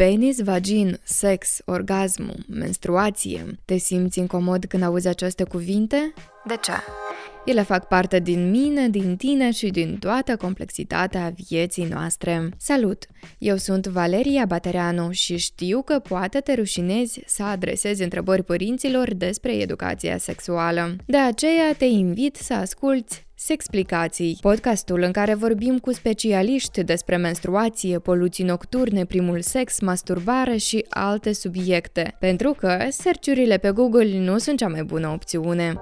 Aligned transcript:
Penis, 0.00 0.42
vagin, 0.42 0.98
sex, 1.02 1.60
orgasm, 1.64 2.44
menstruație. 2.48 3.58
Te 3.64 3.76
simți 3.76 4.18
incomod 4.18 4.64
când 4.64 4.82
auzi 4.82 5.08
aceste 5.08 5.44
cuvinte? 5.44 6.12
De 6.46 6.54
ce? 6.62 6.72
Ele 7.44 7.62
fac 7.62 7.88
parte 7.88 8.18
din 8.18 8.50
mine, 8.50 8.88
din 8.88 9.16
tine 9.16 9.50
și 9.50 9.68
din 9.68 9.96
toată 9.98 10.36
complexitatea 10.36 11.32
vieții 11.48 11.84
noastre. 11.84 12.48
Salut! 12.56 13.06
Eu 13.38 13.56
sunt 13.56 13.86
Valeria 13.86 14.44
Batereanu 14.44 15.10
și 15.10 15.36
știu 15.36 15.82
că 15.82 15.98
poate 15.98 16.38
te 16.40 16.54
rușinezi 16.54 17.22
să 17.26 17.42
adresezi 17.42 18.02
întrebări 18.02 18.42
părinților 18.42 19.14
despre 19.14 19.52
educația 19.52 20.18
sexuală. 20.18 20.96
De 21.06 21.16
aceea 21.16 21.74
te 21.74 21.84
invit 21.84 22.36
să 22.36 22.54
asculți 22.54 23.28
Sexplicații, 23.42 24.38
podcastul 24.40 25.02
în 25.02 25.12
care 25.12 25.34
vorbim 25.34 25.78
cu 25.78 25.92
specialiști 25.92 26.82
despre 26.84 27.16
menstruație, 27.16 27.98
poluții 27.98 28.44
nocturne, 28.44 29.04
primul 29.04 29.40
sex, 29.40 29.80
masturbare 29.80 30.56
și 30.56 30.84
alte 30.88 31.32
subiecte, 31.32 32.16
pentru 32.18 32.52
că 32.52 32.86
serciurile 32.88 33.56
pe 33.56 33.70
Google 33.70 34.18
nu 34.18 34.38
sunt 34.38 34.58
cea 34.58 34.68
mai 34.68 34.82
bună 34.82 35.08
opțiune. 35.08 35.78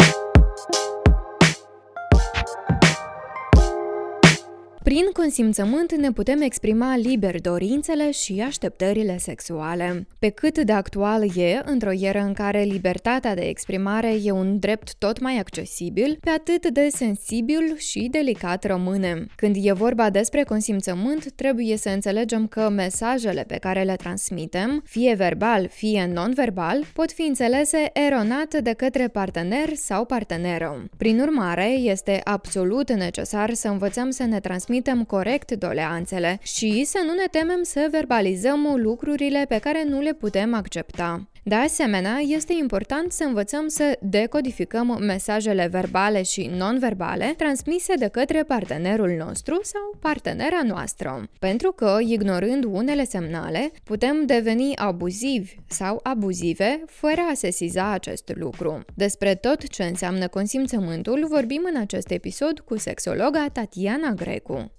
Prin 4.89 5.05
consimțământ 5.13 5.95
ne 5.95 6.13
putem 6.13 6.41
exprima 6.41 6.97
liber 6.97 7.41
dorințele 7.41 8.11
și 8.11 8.43
așteptările 8.47 9.19
sexuale. 9.19 10.07
Pe 10.19 10.29
cât 10.29 10.59
de 10.59 10.73
actual 10.73 11.39
e, 11.39 11.61
într-o 11.65 11.93
eră 11.93 12.19
în 12.19 12.33
care 12.33 12.63
libertatea 12.63 13.35
de 13.35 13.41
exprimare 13.41 14.15
e 14.23 14.31
un 14.31 14.59
drept 14.59 14.95
tot 14.95 15.21
mai 15.21 15.39
accesibil, 15.39 16.19
pe 16.21 16.31
atât 16.31 16.67
de 16.73 16.89
sensibil 16.91 17.77
și 17.77 18.09
delicat 18.11 18.65
rămâne. 18.65 19.27
Când 19.37 19.57
e 19.59 19.73
vorba 19.73 20.11
despre 20.11 20.43
consimțământ, 20.43 21.33
trebuie 21.33 21.77
să 21.77 21.89
înțelegem 21.89 22.47
că 22.47 22.69
mesajele 22.69 23.45
pe 23.49 23.57
care 23.57 23.83
le 23.83 23.97
transmitem, 23.97 24.83
fie 24.85 25.15
verbal, 25.15 25.69
fie 25.69 26.11
non-verbal, 26.15 26.85
pot 26.93 27.13
fi 27.13 27.23
înțelese 27.23 27.91
eronat 27.93 28.61
de 28.63 28.73
către 28.73 29.09
partener 29.09 29.75
sau 29.75 30.05
parteneră. 30.05 30.85
Prin 30.97 31.21
urmare, 31.21 31.69
este 31.71 32.21
absolut 32.25 32.93
necesar 32.93 33.55
să 33.55 33.69
învățăm 33.69 34.11
să 34.11 34.25
ne 34.25 34.41
transmitem 34.41 34.77
transmitem 34.81 35.05
corect 35.05 35.53
doleanțele 35.53 36.39
și 36.43 36.85
să 36.85 36.99
nu 37.07 37.13
ne 37.13 37.27
temem 37.31 37.63
să 37.63 37.89
verbalizăm 37.91 38.75
lucrurile 38.77 39.45
pe 39.49 39.59
care 39.59 39.85
nu 39.85 40.01
le 40.01 40.13
putem 40.13 40.55
accepta. 40.55 41.29
De 41.49 41.55
asemenea, 41.55 42.19
este 42.19 42.53
important 42.61 43.13
să 43.13 43.25
învățăm 43.25 43.69
să 43.69 43.99
decodificăm 44.01 44.99
mesajele 45.01 45.67
verbale 45.67 46.23
și 46.23 46.51
non-verbale 46.57 47.35
transmise 47.37 47.95
de 47.95 48.09
către 48.09 48.43
partenerul 48.43 49.11
nostru 49.11 49.61
sau 49.63 49.97
partenera 50.01 50.61
noastră, 50.65 51.29
pentru 51.39 51.73
că, 51.73 51.99
ignorând 52.01 52.65
unele 52.65 53.05
semnale, 53.05 53.71
putem 53.85 54.27
deveni 54.27 54.77
abuzivi 54.77 55.55
sau 55.69 56.01
abuzive 56.03 56.83
fără 56.87 57.21
a 57.31 57.35
sesiza 57.35 57.93
acest 57.93 58.33
lucru. 58.35 58.85
Despre 58.95 59.35
tot 59.35 59.69
ce 59.69 59.83
înseamnă 59.83 60.29
consimțământul 60.29 61.27
vorbim 61.29 61.63
în 61.75 61.81
acest 61.81 62.11
episod 62.11 62.61
cu 62.61 62.79
sexologa 62.79 63.47
Tatiana 63.53 64.11
Grecu. 64.11 64.73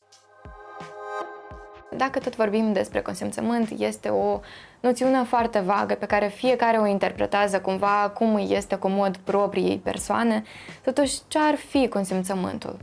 Dacă 1.97 2.19
tot 2.19 2.35
vorbim 2.35 2.73
despre 2.73 3.01
consimțământ, 3.01 3.69
este 3.77 4.09
o 4.09 4.39
noțiune 4.79 5.23
foarte 5.23 5.59
vagă 5.59 5.93
pe 5.93 6.05
care 6.05 6.27
fiecare 6.27 6.77
o 6.77 6.85
interpretează 6.85 7.59
cumva 7.59 8.11
cum 8.13 8.35
îi 8.35 8.47
este 8.51 8.75
comod 8.75 9.17
propriei 9.17 9.77
persoane. 9.77 10.43
Totuși, 10.83 11.19
ce 11.27 11.39
ar 11.39 11.55
fi 11.55 11.87
consimțământul? 11.87 12.77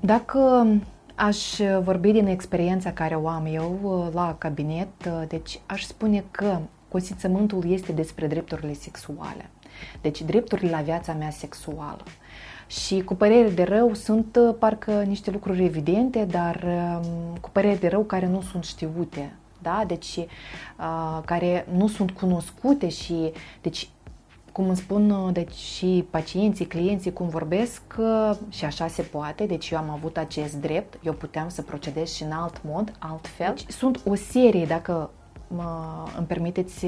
Dacă 0.00 0.66
aș 1.14 1.58
vorbi 1.82 2.12
din 2.12 2.26
experiența 2.26 2.92
care 2.92 3.14
o 3.14 3.28
am 3.28 3.46
eu 3.46 3.78
uh, 3.82 4.14
la 4.14 4.34
cabinet, 4.38 4.88
uh, 5.06 5.22
deci 5.28 5.60
aș 5.66 5.82
spune 5.82 6.24
că 6.30 6.58
consimțământul 6.88 7.64
este 7.72 7.92
despre 7.92 8.26
drepturile 8.26 8.72
sexuale. 8.72 9.50
Deci 10.00 10.22
drepturile 10.22 10.70
la 10.70 10.80
viața 10.80 11.12
mea 11.12 11.30
sexuală. 11.30 12.02
Și 12.70 13.00
cu 13.00 13.14
părere 13.14 13.48
de 13.48 13.62
rău 13.62 13.94
sunt 13.94 14.36
uh, 14.36 14.54
parcă 14.58 15.02
niște 15.02 15.30
lucruri 15.30 15.64
evidente, 15.64 16.24
dar 16.24 16.64
um, 16.64 17.36
cu 17.40 17.50
părere 17.50 17.76
de 17.76 17.88
rău 17.88 18.02
care 18.02 18.26
nu 18.26 18.40
sunt 18.40 18.64
știute, 18.64 19.32
da? 19.62 19.84
Deci 19.86 20.16
uh, 20.16 21.20
care 21.24 21.66
nu 21.76 21.88
sunt 21.88 22.10
cunoscute 22.10 22.88
și 22.88 23.32
deci 23.60 23.88
cum 24.52 24.66
îmi 24.66 24.76
spun 24.76 25.10
uh, 25.10 25.32
deci, 25.32 25.52
și 25.52 26.04
pacienții, 26.10 26.66
clienții, 26.66 27.12
cum 27.12 27.28
vorbesc, 27.28 27.82
și 28.48 28.64
așa 28.64 28.88
se 28.88 29.02
poate, 29.02 29.46
deci 29.46 29.70
eu 29.70 29.78
am 29.78 29.90
avut 29.90 30.16
acest 30.16 30.54
drept, 30.54 30.98
eu 31.02 31.12
puteam 31.12 31.48
să 31.48 31.62
procedez 31.62 32.12
și 32.12 32.22
în 32.22 32.32
alt 32.32 32.60
mod, 32.64 32.92
altfel. 32.98 33.54
Deci, 33.54 33.68
sunt 33.68 34.00
o 34.04 34.14
serie, 34.14 34.64
dacă 34.64 35.10
mă, 35.46 36.04
îmi 36.16 36.26
permiteți, 36.26 36.86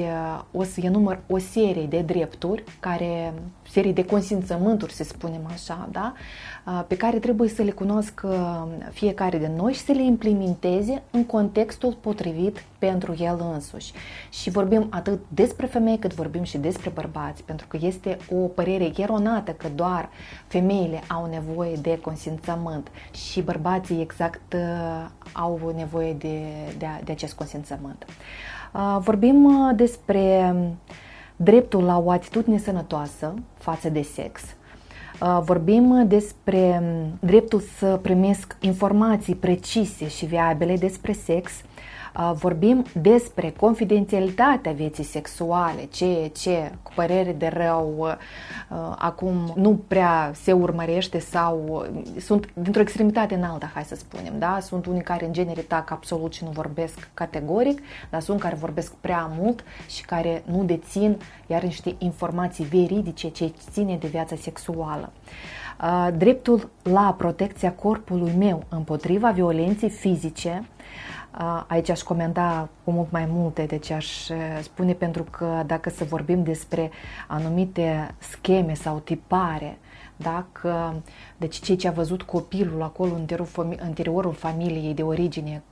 o 0.51 0.63
să 0.63 0.79
enumăr 0.83 1.19
o 1.27 1.37
serie 1.37 1.85
de 1.85 2.01
drepturi, 2.01 2.63
care, 2.79 3.33
serie 3.73 3.91
de 3.91 4.05
consimțământuri, 4.05 4.93
să 4.93 5.03
spunem 5.03 5.41
așa, 5.53 5.89
da? 5.91 6.13
pe 6.87 6.97
care 6.97 7.19
trebuie 7.19 7.49
să 7.49 7.61
le 7.61 7.71
cunoască 7.71 8.27
fiecare 8.91 9.37
din 9.37 9.53
noi 9.55 9.73
și 9.73 9.79
să 9.79 9.91
le 9.91 10.03
implementeze 10.03 11.01
în 11.11 11.25
contextul 11.25 11.97
potrivit 12.01 12.63
pentru 12.79 13.15
el 13.19 13.49
însuși. 13.53 13.91
Și 14.29 14.49
vorbim 14.49 14.87
atât 14.89 15.19
despre 15.27 15.65
femei 15.65 15.97
cât 15.97 16.13
vorbim 16.13 16.43
și 16.43 16.57
despre 16.57 16.89
bărbați, 16.89 17.43
pentru 17.43 17.67
că 17.67 17.77
este 17.81 18.17
o 18.31 18.35
părere 18.35 18.91
eronată 18.97 19.51
că 19.51 19.67
doar 19.75 20.09
femeile 20.47 21.01
au 21.07 21.25
nevoie 21.25 21.75
de 21.75 21.99
consimțământ 22.01 22.87
și 23.11 23.41
bărbații 23.41 24.01
exact 24.01 24.55
au 25.31 25.73
nevoie 25.75 26.13
de, 26.13 26.41
de, 26.77 26.85
de 27.03 27.11
acest 27.11 27.33
consimțământ. 27.33 28.05
Vorbim 28.99 29.71
despre 29.75 30.55
dreptul 31.35 31.83
la 31.83 31.97
o 31.97 32.11
atitudine 32.11 32.57
sănătoasă 32.57 33.33
față 33.57 33.89
de 33.89 34.01
sex. 34.01 34.41
Vorbim 35.41 36.07
despre 36.07 36.83
dreptul 37.19 37.59
să 37.77 37.99
primesc 38.01 38.55
informații 38.59 39.35
precise 39.35 40.07
și 40.07 40.25
viabile 40.25 40.77
despre 40.77 41.11
sex 41.11 41.51
vorbim 42.33 42.85
despre 43.01 43.53
confidențialitatea 43.59 44.71
vieții 44.71 45.03
sexuale, 45.03 45.83
ce, 45.91 46.31
ce, 46.37 46.71
cu 46.83 46.91
părere 46.95 47.31
de 47.31 47.47
rău, 47.47 48.17
acum 48.97 49.53
nu 49.55 49.79
prea 49.87 50.31
se 50.33 50.51
urmărește 50.51 51.19
sau 51.19 51.85
sunt 52.19 52.49
dintr-o 52.53 52.81
extremitate 52.81 53.35
în 53.35 53.43
alta, 53.43 53.71
hai 53.73 53.83
să 53.83 53.95
spunem, 53.95 54.33
da? 54.39 54.57
Sunt 54.61 54.85
unii 54.85 55.01
care 55.01 55.25
în 55.25 55.33
genere 55.33 55.61
tac 55.61 55.91
absolut 55.91 56.33
și 56.33 56.43
nu 56.43 56.49
vorbesc 56.49 57.09
categoric, 57.13 57.81
dar 58.09 58.21
sunt 58.21 58.39
care 58.39 58.55
vorbesc 58.55 58.93
prea 58.93 59.31
mult 59.39 59.63
și 59.89 60.05
care 60.05 60.43
nu 60.45 60.63
dețin 60.63 61.17
iar 61.47 61.63
niște 61.63 61.95
informații 61.97 62.65
veridice 62.65 63.29
ce 63.29 63.53
ține 63.71 63.97
de 63.97 64.07
viața 64.07 64.35
sexuală 64.35 65.11
dreptul 66.17 66.69
la 66.83 67.15
protecția 67.17 67.73
corpului 67.73 68.31
meu 68.37 68.63
împotriva 68.69 69.29
violenței 69.29 69.89
fizice 69.89 70.67
Aici 71.67 71.89
aș 71.89 72.01
comenta 72.01 72.69
cu 72.83 72.91
mult 72.91 73.11
mai 73.11 73.25
multe, 73.29 73.65
deci 73.65 73.89
aș 73.89 74.29
spune 74.61 74.93
pentru 74.93 75.23
că 75.23 75.63
dacă 75.65 75.89
să 75.89 76.03
vorbim 76.03 76.43
despre 76.43 76.91
anumite 77.27 78.15
scheme 78.17 78.73
sau 78.73 78.99
tipare, 78.99 79.77
dacă, 80.15 81.01
deci 81.37 81.59
ceea 81.59 81.77
ce 81.77 81.87
a 81.87 81.91
văzut 81.91 82.21
copilul 82.21 82.81
acolo 82.81 83.13
în 83.13 83.25
interiorul 83.87 84.33
familiei 84.33 84.93
de 84.93 85.03
origine, 85.03 85.63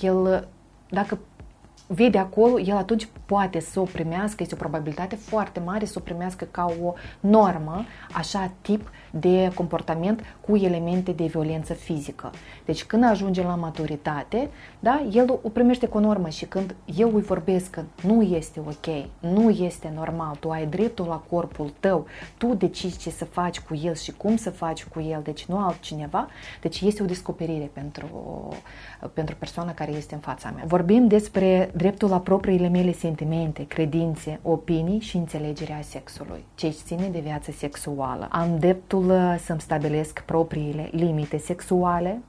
el, 0.00 0.48
dacă 0.88 1.18
vede 1.92 2.18
acolo, 2.18 2.60
el 2.60 2.76
atunci 2.76 3.08
poate 3.26 3.60
să 3.60 3.80
o 3.80 3.84
primească, 3.84 4.42
este 4.42 4.54
o 4.54 4.58
probabilitate 4.58 5.16
foarte 5.16 5.60
mare 5.60 5.84
să 5.84 5.94
o 5.96 6.00
primească 6.00 6.44
ca 6.50 6.74
o 6.82 6.92
normă, 7.20 7.84
așa 8.12 8.52
tip 8.60 8.90
de 9.10 9.50
comportament 9.54 10.20
cu 10.40 10.56
elemente 10.56 11.12
de 11.12 11.24
violență 11.24 11.72
fizică. 11.72 12.30
Deci 12.64 12.84
când 12.84 13.04
ajunge 13.04 13.42
la 13.42 13.54
maturitate, 13.54 14.50
da, 14.80 15.06
el 15.12 15.38
o 15.42 15.48
primește 15.48 15.86
cu 15.86 15.96
o 15.96 16.00
normă 16.00 16.28
și 16.28 16.44
când 16.44 16.74
eu 16.96 17.14
îi 17.14 17.22
vorbesc 17.22 17.70
că 17.70 17.82
nu 18.02 18.22
este 18.22 18.60
ok, 18.60 19.06
nu 19.20 19.50
este 19.50 19.92
normal, 19.94 20.36
tu 20.40 20.50
ai 20.50 20.66
dreptul 20.66 21.06
la 21.06 21.22
corpul 21.30 21.72
tău, 21.80 22.06
tu 22.38 22.54
decizi 22.54 22.98
ce 22.98 23.10
să 23.10 23.24
faci 23.24 23.60
cu 23.60 23.74
el 23.74 23.94
și 23.94 24.12
cum 24.12 24.36
să 24.36 24.50
faci 24.50 24.84
cu 24.84 25.00
el, 25.00 25.20
deci 25.22 25.44
nu 25.44 25.58
altcineva, 25.58 26.28
deci 26.60 26.80
este 26.80 27.02
o 27.02 27.06
descoperire 27.06 27.70
pentru, 27.72 28.08
pentru 29.12 29.36
persoana 29.36 29.74
care 29.74 29.92
este 29.92 30.14
în 30.14 30.20
fața 30.20 30.50
mea. 30.50 30.64
Vorbim 30.66 31.06
despre 31.06 31.70
dreptul 31.80 32.08
la 32.08 32.20
propriile 32.20 32.68
mele 32.68 32.92
sentimente, 32.92 33.66
credințe, 33.66 34.40
opinii 34.42 35.00
și 35.00 35.16
înțelegerea 35.16 35.80
sexului, 35.82 36.44
ce 36.54 36.68
ține 36.68 37.08
de 37.08 37.18
viața 37.18 37.52
sexuală. 37.52 38.28
Am 38.30 38.58
dreptul 38.58 39.10
uh, 39.10 39.34
să-mi 39.44 39.60
stabilesc 39.60 40.20
propriile 40.20 40.88
limite 40.92 41.36
sexuale, 41.36 42.20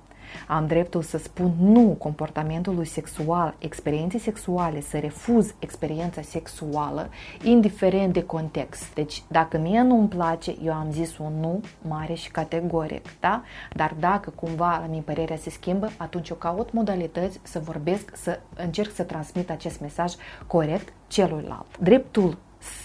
Am 0.47 0.67
dreptul 0.67 1.01
să 1.01 1.17
spun 1.17 1.51
nu 1.59 1.95
comportamentului 1.97 2.85
sexual, 2.85 3.55
experienței 3.57 4.19
sexuale, 4.19 4.81
să 4.81 4.97
refuz 4.97 5.53
experiența 5.59 6.21
sexuală, 6.21 7.09
indiferent 7.43 8.13
de 8.13 8.23
context. 8.23 8.93
Deci, 8.93 9.23
dacă 9.27 9.57
mie 9.57 9.81
nu-mi 9.81 10.07
place, 10.07 10.55
eu 10.63 10.73
am 10.73 10.91
zis 10.91 11.17
un 11.17 11.39
nu 11.39 11.61
mare 11.81 12.13
și 12.13 12.31
categoric, 12.31 13.05
da? 13.19 13.43
Dar 13.75 13.95
dacă 13.99 14.29
cumva 14.29 14.77
la 14.81 14.87
mine 14.89 15.01
părerea 15.01 15.37
se 15.37 15.49
schimbă, 15.49 15.89
atunci 15.97 16.29
eu 16.29 16.35
caut 16.35 16.71
modalități 16.73 17.39
să 17.43 17.59
vorbesc, 17.59 18.11
să 18.15 18.39
încerc 18.55 18.91
să 18.91 19.03
transmit 19.03 19.49
acest 19.49 19.79
mesaj 19.79 20.13
corect 20.47 20.93
celuilalt. 21.07 21.79
Dreptul 21.79 22.37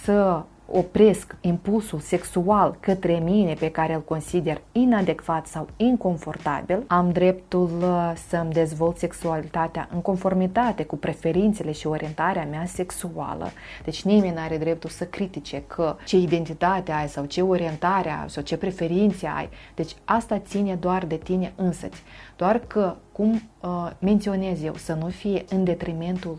să 0.03 0.43
opresc 0.71 1.35
impulsul 1.41 1.99
sexual 1.99 2.77
către 2.79 3.19
mine 3.23 3.53
pe 3.53 3.71
care 3.71 3.93
îl 3.93 4.01
consider 4.01 4.61
inadecvat 4.71 5.47
sau 5.47 5.67
inconfortabil, 5.77 6.83
am 6.87 7.11
dreptul 7.11 7.69
uh, 7.81 8.13
să-mi 8.27 8.51
dezvolt 8.51 8.97
sexualitatea 8.97 9.89
în 9.93 10.01
conformitate 10.01 10.83
cu 10.83 10.97
preferințele 10.97 11.71
și 11.71 11.87
orientarea 11.87 12.45
mea 12.45 12.65
sexuală. 12.65 13.49
Deci 13.83 14.03
nimeni 14.03 14.33
nu 14.33 14.41
are 14.41 14.57
dreptul 14.57 14.89
să 14.89 15.05
critique 15.05 15.63
că 15.67 15.95
ce 16.05 16.17
identitate 16.17 16.91
ai 16.91 17.07
sau 17.07 17.25
ce 17.25 17.41
orientare 17.41 18.09
ai 18.09 18.29
sau 18.29 18.43
ce 18.43 18.57
preferințe 18.57 19.27
ai. 19.35 19.49
Deci 19.75 19.95
asta 20.05 20.39
ține 20.39 20.75
doar 20.75 21.05
de 21.05 21.15
tine 21.15 21.53
însăți. 21.55 22.03
Doar 22.35 22.59
că, 22.59 22.95
cum 23.11 23.41
uh, 23.61 23.91
menționez 23.99 24.63
eu, 24.63 24.75
să 24.75 24.93
nu 24.93 25.07
fie 25.07 25.45
în 25.49 25.63
detrimentul 25.63 26.37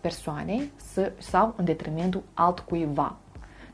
persoanei 0.00 0.70
sau 1.18 1.54
în 1.56 1.64
detrimentul 1.64 2.22
altcuiva. 2.34 3.16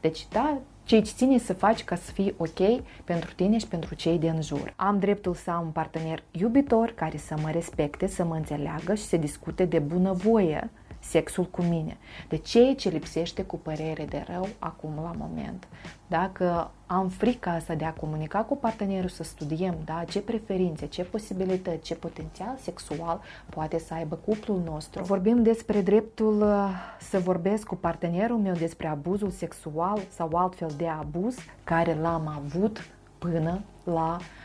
Deci, 0.05 0.27
da, 0.29 0.59
ce 0.83 0.97
îți 0.97 1.15
ține 1.15 1.39
să 1.39 1.53
faci 1.53 1.85
ca 1.85 1.97
să 1.97 2.13
fii 2.13 2.35
ok 2.37 2.83
pentru 3.05 3.33
tine 3.35 3.59
și 3.59 3.67
pentru 3.67 3.95
cei 3.95 4.19
din 4.19 4.43
jur. 4.43 4.73
Am 4.77 4.99
dreptul 4.99 5.35
să 5.35 5.51
am 5.51 5.65
un 5.65 5.71
partener 5.71 6.23
iubitor 6.31 6.91
care 6.91 7.17
să 7.17 7.35
mă 7.43 7.51
respecte, 7.51 8.07
să 8.07 8.25
mă 8.25 8.35
înțeleagă 8.35 8.95
și 8.95 9.03
să 9.03 9.17
discute 9.17 9.65
de 9.65 9.79
bunăvoie 9.79 10.71
sexul 11.09 11.45
cu 11.45 11.63
mine. 11.63 11.97
De 12.29 12.37
ceea 12.37 12.75
ce 12.75 12.89
lipsește 12.89 13.43
cu 13.43 13.57
părere 13.57 14.05
de 14.05 14.25
rău 14.29 14.49
acum 14.59 14.93
la 15.03 15.13
moment. 15.19 15.69
Dacă 16.07 16.71
am 16.87 17.09
frica 17.09 17.51
asta 17.51 17.75
de 17.75 17.85
a 17.85 17.93
comunica 17.93 18.39
cu 18.39 18.57
partenerul, 18.57 19.09
să 19.09 19.23
studiem 19.23 19.77
da, 19.85 20.05
ce 20.09 20.21
preferințe, 20.21 20.87
ce 20.87 21.03
posibilități, 21.03 21.83
ce 21.83 21.95
potențial 21.95 22.57
sexual 22.61 23.21
poate 23.49 23.79
să 23.79 23.95
aibă 23.95 24.15
cuplul 24.15 24.63
nostru. 24.65 25.03
Vorbim 25.03 25.43
despre 25.43 25.81
dreptul 25.81 26.41
uh, 26.43 26.69
să 27.01 27.19
vorbesc 27.19 27.67
cu 27.67 27.77
partenerul 27.77 28.39
meu 28.39 28.55
despre 28.55 28.87
abuzul 28.87 29.31
sexual 29.31 30.01
sau 30.09 30.31
altfel 30.35 30.71
de 30.77 30.89
abuz 30.89 31.37
care 31.65 31.95
l-am 31.95 32.29
avut 32.45 32.89
până 33.19 33.61
la 33.85 34.17
uh, 34.21 34.44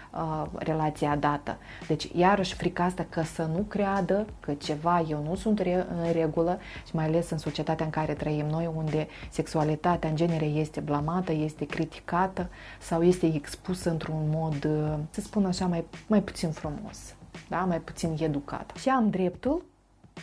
relația 0.56 1.16
dată. 1.16 1.58
Deci, 1.88 2.10
iarăși, 2.16 2.54
frica 2.54 2.84
asta 2.84 3.06
că 3.10 3.22
să 3.22 3.44
nu 3.44 3.60
creadă 3.68 4.26
că 4.40 4.54
ceva 4.54 5.06
eu 5.10 5.24
nu 5.24 5.36
sunt 5.36 5.60
re- 5.60 5.86
în 5.98 6.12
regulă 6.12 6.60
și 6.88 6.96
mai 6.96 7.06
ales 7.06 7.30
în 7.30 7.38
societatea 7.38 7.86
în 7.86 7.92
care 7.92 8.14
trăim 8.14 8.46
noi, 8.46 8.72
unde 8.76 9.08
sexualitatea 9.30 10.10
în 10.10 10.16
genere 10.16 10.46
este 10.46 10.80
blamată, 10.80 11.32
este 11.32 11.66
criticată 11.66 12.50
sau 12.80 13.04
este 13.04 13.26
expusă 13.34 13.90
într-un 13.90 14.24
mod, 14.30 14.66
uh, 14.66 14.94
să 15.10 15.22
spun 15.22 15.46
așa, 15.46 15.66
mai, 15.66 15.86
mai 16.08 16.22
puțin 16.22 16.50
frumos, 16.50 17.16
da? 17.48 17.58
mai 17.58 17.80
puțin 17.80 18.16
educat. 18.20 18.72
Și 18.80 18.90
am 18.90 19.10
dreptul 19.10 19.64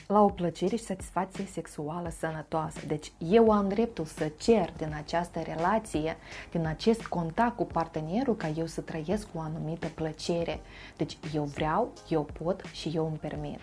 la 0.06 0.20
o 0.20 0.28
plăcere 0.28 0.76
și 0.76 0.84
satisfacție 0.84 1.46
sexuală 1.52 2.12
sănătoasă. 2.18 2.80
Deci 2.86 3.12
eu 3.18 3.50
am 3.50 3.68
dreptul 3.68 4.04
să 4.04 4.30
cer 4.36 4.72
din 4.76 4.94
această 4.96 5.40
relație, 5.40 6.16
din 6.50 6.66
acest 6.66 7.06
contact 7.06 7.56
cu 7.56 7.64
partenerul, 7.64 8.36
ca 8.36 8.48
eu 8.56 8.66
să 8.66 8.80
trăiesc 8.80 9.30
cu 9.32 9.38
o 9.38 9.40
anumită 9.40 9.86
plăcere. 9.94 10.60
Deci 10.96 11.18
eu 11.34 11.42
vreau, 11.42 11.92
eu 12.08 12.28
pot 12.42 12.62
și 12.72 12.92
eu 12.94 13.06
îmi 13.06 13.18
permit. 13.18 13.60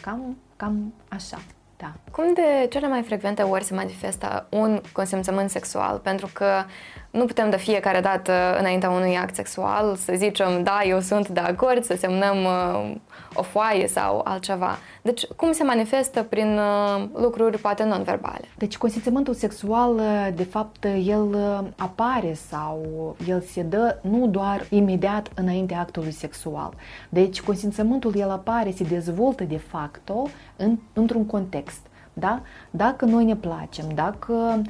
Cam, 0.00 0.36
cam 0.56 0.92
așa. 1.08 1.38
Da. 1.78 1.92
Cum 2.10 2.34
de 2.34 2.68
cele 2.70 2.88
mai 2.88 3.02
frecvente 3.02 3.42
ori 3.42 3.64
se 3.64 3.74
manifestă 3.74 4.46
un 4.50 4.80
consimțământ 4.92 5.50
sexual? 5.50 5.98
Pentru 5.98 6.28
că 6.32 6.64
nu 7.10 7.24
putem 7.24 7.50
de 7.50 7.56
fiecare 7.56 8.00
dată 8.00 8.56
înaintea 8.58 8.90
unui 8.90 9.16
act 9.16 9.34
sexual 9.34 9.96
să 9.96 10.12
zicem 10.16 10.62
da, 10.62 10.82
eu 10.84 11.00
sunt 11.00 11.28
de 11.28 11.40
acord, 11.40 11.84
să 11.84 11.96
semnăm 11.96 12.44
uh, 12.44 12.94
o 13.36 13.42
foaie 13.42 13.86
sau 13.86 14.20
altceva. 14.24 14.78
Deci 15.02 15.26
cum 15.26 15.52
se 15.52 15.64
manifestă 15.64 16.22
prin 16.22 16.58
uh, 16.58 17.04
lucruri 17.12 17.58
poate 17.58 17.84
non-verbale? 17.84 18.44
Deci 18.58 18.76
consimțământul 18.76 19.34
sexual, 19.34 19.94
uh, 19.94 20.28
de 20.34 20.44
fapt, 20.44 20.84
el 20.84 21.22
uh, 21.22 21.58
apare 21.76 22.32
sau 22.32 22.80
el 23.28 23.40
se 23.40 23.62
dă 23.62 23.98
nu 24.02 24.26
doar 24.26 24.66
imediat 24.70 25.30
înainte 25.34 25.74
actului 25.74 26.12
sexual. 26.12 26.74
Deci 27.08 27.40
consimțământul 27.40 28.16
el 28.16 28.30
apare, 28.30 28.70
se 28.70 28.84
dezvoltă 28.84 29.44
de 29.44 29.58
facto 29.58 30.28
în, 30.56 30.78
într-un 30.92 31.26
context. 31.26 31.80
Da? 32.18 32.42
Dacă 32.70 33.04
noi 33.04 33.24
ne 33.24 33.36
placem, 33.36 33.84
dacă 33.94 34.62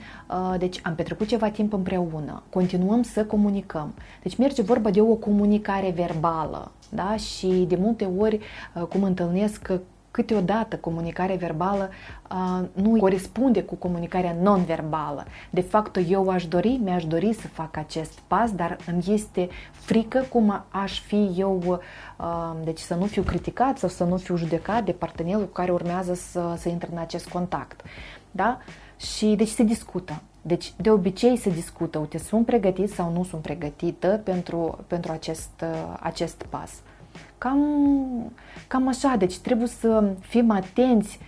deci 0.59 0.81
am 0.83 0.95
petrecut 0.95 1.27
ceva 1.27 1.49
timp 1.49 1.73
împreună, 1.73 2.43
continuăm 2.51 3.03
să 3.03 3.25
comunicăm. 3.25 3.95
Deci 4.23 4.37
merge 4.37 4.63
vorba 4.63 4.91
de 4.91 5.01
o 5.01 5.15
comunicare 5.15 5.91
verbală. 5.91 6.71
Da? 6.89 7.17
Și 7.17 7.47
de 7.69 7.77
multe 7.77 8.05
ori, 8.19 8.41
cum 8.89 9.03
întâlnesc 9.03 9.73
câteodată 10.17 10.77
comunicarea 10.77 11.37
verbală 11.37 11.91
uh, 12.31 12.67
nu 12.73 12.99
corespunde 12.99 13.63
cu 13.63 13.75
comunicarea 13.75 14.37
non-verbală. 14.43 15.25
De 15.51 15.61
fapt, 15.61 15.99
eu 16.09 16.29
aș 16.29 16.47
dori, 16.47 16.81
mi-aș 16.83 17.05
dori 17.05 17.33
să 17.33 17.49
fac 17.49 17.77
acest 17.77 18.19
pas, 18.27 18.53
dar 18.53 18.77
îmi 18.87 19.03
este 19.07 19.49
frică 19.71 20.27
cum 20.31 20.65
aș 20.69 21.01
fi 21.01 21.35
eu, 21.37 21.81
uh, 22.17 22.53
deci 22.65 22.79
să 22.79 22.95
nu 22.95 23.05
fiu 23.05 23.23
criticat 23.23 23.79
sau 23.79 23.89
să 23.89 24.05
nu 24.05 24.17
fiu 24.17 24.37
judecat 24.37 24.85
de 24.85 24.93
partenerul 24.93 25.45
cu 25.45 25.53
care 25.53 25.73
urmează 25.73 26.15
să, 26.15 26.55
să 26.57 26.69
intre 26.69 26.89
în 26.93 26.99
acest 26.99 27.29
contact. 27.29 27.81
Da? 28.31 28.59
Și 28.97 29.27
deci 29.27 29.49
se 29.49 29.63
discută. 29.63 30.23
Deci, 30.43 30.73
de 30.77 30.91
obicei 30.91 31.37
se 31.37 31.51
discută, 31.51 31.99
uite, 31.99 32.19
sunt 32.19 32.47
pregătit 32.47 32.91
sau 32.91 33.13
nu 33.13 33.25
sunt 33.25 33.43
pregătită 33.43 34.21
pentru, 34.25 34.85
pentru 34.87 35.13
acest, 35.13 35.65
acest 36.01 36.43
pas. 36.49 36.71
Cam, 37.39 37.61
cam 38.67 38.89
așa, 38.89 39.15
deci 39.19 39.39
trebuie 39.39 39.69
să 39.69 40.05
fim 40.21 40.51
atenți 40.51 41.19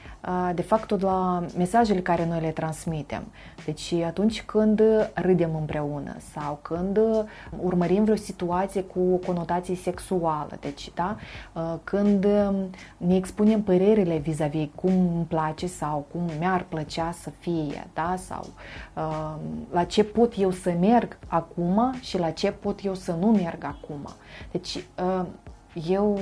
de 0.54 0.62
fapt 0.62 1.00
la 1.00 1.44
mesajele 1.56 2.00
care 2.00 2.26
noi 2.26 2.40
le 2.40 2.50
transmitem. 2.50 3.22
Deci 3.64 3.92
atunci 3.92 4.42
când 4.42 4.82
râdem 5.14 5.50
împreună 5.56 6.16
sau 6.32 6.58
când 6.62 7.00
urmărim 7.60 8.04
vreo 8.04 8.16
situație 8.16 8.82
cu 8.82 9.00
o 9.12 9.26
conotație 9.26 9.74
sexuală, 9.74 10.56
deci 10.60 10.90
da, 10.94 11.16
când 11.84 12.26
ne 12.96 13.16
expunem 13.16 13.62
părerile 13.62 14.16
vis-a-vis 14.16 14.68
cum 14.74 14.90
îmi 14.90 15.24
place 15.28 15.66
sau 15.66 16.06
cum 16.12 16.20
mi-ar 16.38 16.64
plăcea 16.68 17.10
să 17.12 17.30
fie, 17.30 17.88
da, 17.94 18.14
sau 18.16 18.46
la 19.70 19.84
ce 19.84 20.04
pot 20.04 20.32
eu 20.38 20.50
să 20.50 20.74
merg 20.80 21.18
acum 21.26 21.94
și 22.00 22.18
la 22.18 22.30
ce 22.30 22.50
pot 22.50 22.84
eu 22.84 22.94
să 22.94 23.16
nu 23.20 23.26
merg 23.26 23.64
acum. 23.64 24.08
Deci 24.50 24.84
eu 25.88 26.12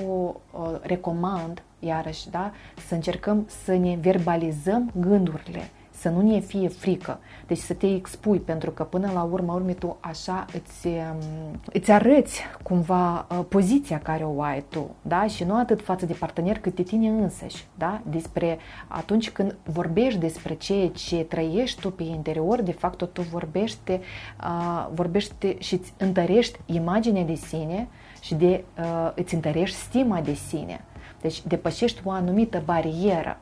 uh, 0.52 0.78
recomand, 0.82 1.62
iarăși, 1.78 2.30
da, 2.30 2.52
să 2.86 2.94
încercăm 2.94 3.46
să 3.64 3.76
ne 3.76 3.98
verbalizăm 4.00 4.90
gândurile, 5.00 5.70
să 5.90 6.08
nu 6.08 6.20
ne 6.20 6.38
fie 6.38 6.68
frică. 6.68 7.18
Deci 7.46 7.58
să 7.58 7.74
te 7.74 7.94
expui, 7.94 8.38
pentru 8.38 8.70
că 8.70 8.82
până 8.82 9.10
la 9.14 9.22
urmă, 9.22 9.52
urme 9.52 9.72
tu 9.72 9.96
așa 10.00 10.46
îți, 10.52 10.86
um, 10.86 11.60
îți 11.72 11.90
arăți 11.90 12.42
cumva 12.62 13.26
uh, 13.30 13.44
poziția 13.48 13.98
care 13.98 14.24
o 14.24 14.42
ai 14.42 14.64
tu, 14.68 14.90
da? 15.02 15.26
Și 15.26 15.44
nu 15.44 15.58
atât 15.58 15.82
față 15.82 16.06
de 16.06 16.12
partener, 16.12 16.58
cât 16.58 16.74
de 16.74 16.82
tine 16.82 17.08
însăși, 17.08 17.64
da? 17.74 18.00
Despre 18.10 18.58
atunci 18.88 19.30
când 19.30 19.56
vorbești 19.62 20.18
despre 20.18 20.54
ceea 20.54 20.88
ce 20.88 21.16
trăiești 21.16 21.80
tu 21.80 21.90
pe 21.90 22.02
interior, 22.02 22.62
de 22.62 22.72
fapt 22.72 23.12
tu 23.12 23.22
vorbești, 23.22 23.92
uh, 23.92 24.88
vorbești 24.94 25.56
și 25.58 25.74
îți 25.74 25.92
întărești 25.98 26.58
imaginea 26.66 27.24
de 27.24 27.34
sine, 27.34 27.88
și 28.26 28.34
de 28.34 28.64
uh, 28.78 29.12
îți 29.14 29.34
întărești 29.34 29.76
stima 29.76 30.20
de 30.20 30.34
sine. 30.34 30.84
Deci 31.20 31.46
depășești 31.46 32.00
o 32.04 32.10
anumită 32.10 32.62
barieră. 32.64 33.38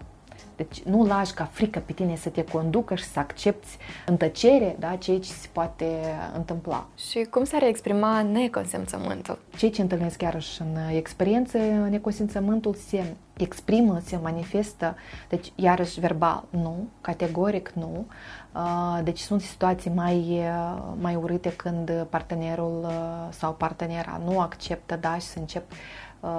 Deci 0.56 0.82
nu 0.82 1.06
lași 1.06 1.34
ca 1.34 1.44
frică 1.44 1.82
pe 1.86 1.92
tine 1.92 2.16
să 2.16 2.28
te 2.28 2.44
conducă 2.44 2.94
și 2.94 3.04
să 3.04 3.18
accepti 3.18 3.76
în 4.06 4.16
tăcere 4.16 4.76
da, 4.78 4.96
ceea 4.96 5.18
ce 5.18 5.30
se 5.32 5.48
poate 5.52 5.86
întâmpla. 6.34 6.86
Și 6.96 7.26
cum 7.30 7.44
s-ar 7.44 7.62
exprima 7.62 8.22
neconsimțământul? 8.22 9.38
Ceea 9.56 9.70
ce 9.70 9.80
întâlnesc 9.80 10.16
chiar 10.16 10.42
și 10.42 10.60
în 10.60 10.96
experiență, 10.96 11.58
neconsimțământul 11.90 12.74
se 12.74 13.14
exprimă, 13.36 14.00
se 14.04 14.18
manifestă, 14.22 14.96
deci 15.28 15.52
iarăși 15.54 16.00
verbal, 16.00 16.44
nu, 16.50 16.88
categoric 17.00 17.70
nu. 17.74 18.06
Uh, 18.54 19.00
deci 19.04 19.18
sunt 19.18 19.40
situații 19.40 19.90
mai, 19.90 20.16
uh, 20.16 20.82
mai 21.00 21.14
urâte 21.14 21.52
când 21.52 22.06
partenerul 22.10 22.80
uh, 22.82 23.28
sau 23.30 23.52
partenera 23.52 24.20
nu 24.24 24.40
acceptă, 24.40 24.96
da, 24.96 25.14
și 25.14 25.26
să 25.26 25.38
încep 25.38 25.64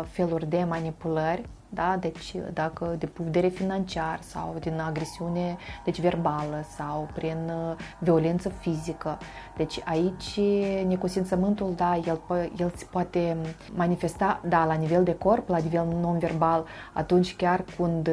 feluri 0.09 0.49
de 0.49 0.65
manipulări 0.69 1.43
da? 1.75 1.97
Deci 1.99 2.35
dacă 2.53 2.95
de 2.99 3.05
putere 3.05 3.47
financiar 3.47 4.19
sau 4.21 4.55
din 4.59 4.79
agresiune 4.79 5.57
deci 5.83 5.99
verbală 5.99 6.65
sau 6.75 7.09
prin 7.13 7.37
uh, 7.47 7.75
violență 7.99 8.49
fizică. 8.49 9.17
Deci 9.57 9.81
aici 9.85 10.39
neconsimțământul, 10.87 11.73
da, 11.75 11.99
el, 12.05 12.21
el 12.57 12.71
se 12.75 12.85
poate 12.91 13.37
manifesta, 13.75 14.41
da, 14.47 14.65
la 14.65 14.73
nivel 14.73 15.03
de 15.03 15.15
corp, 15.15 15.49
la 15.49 15.57
nivel 15.57 15.85
non-verbal, 16.01 16.65
atunci 16.93 17.35
chiar 17.35 17.63
când 17.77 18.09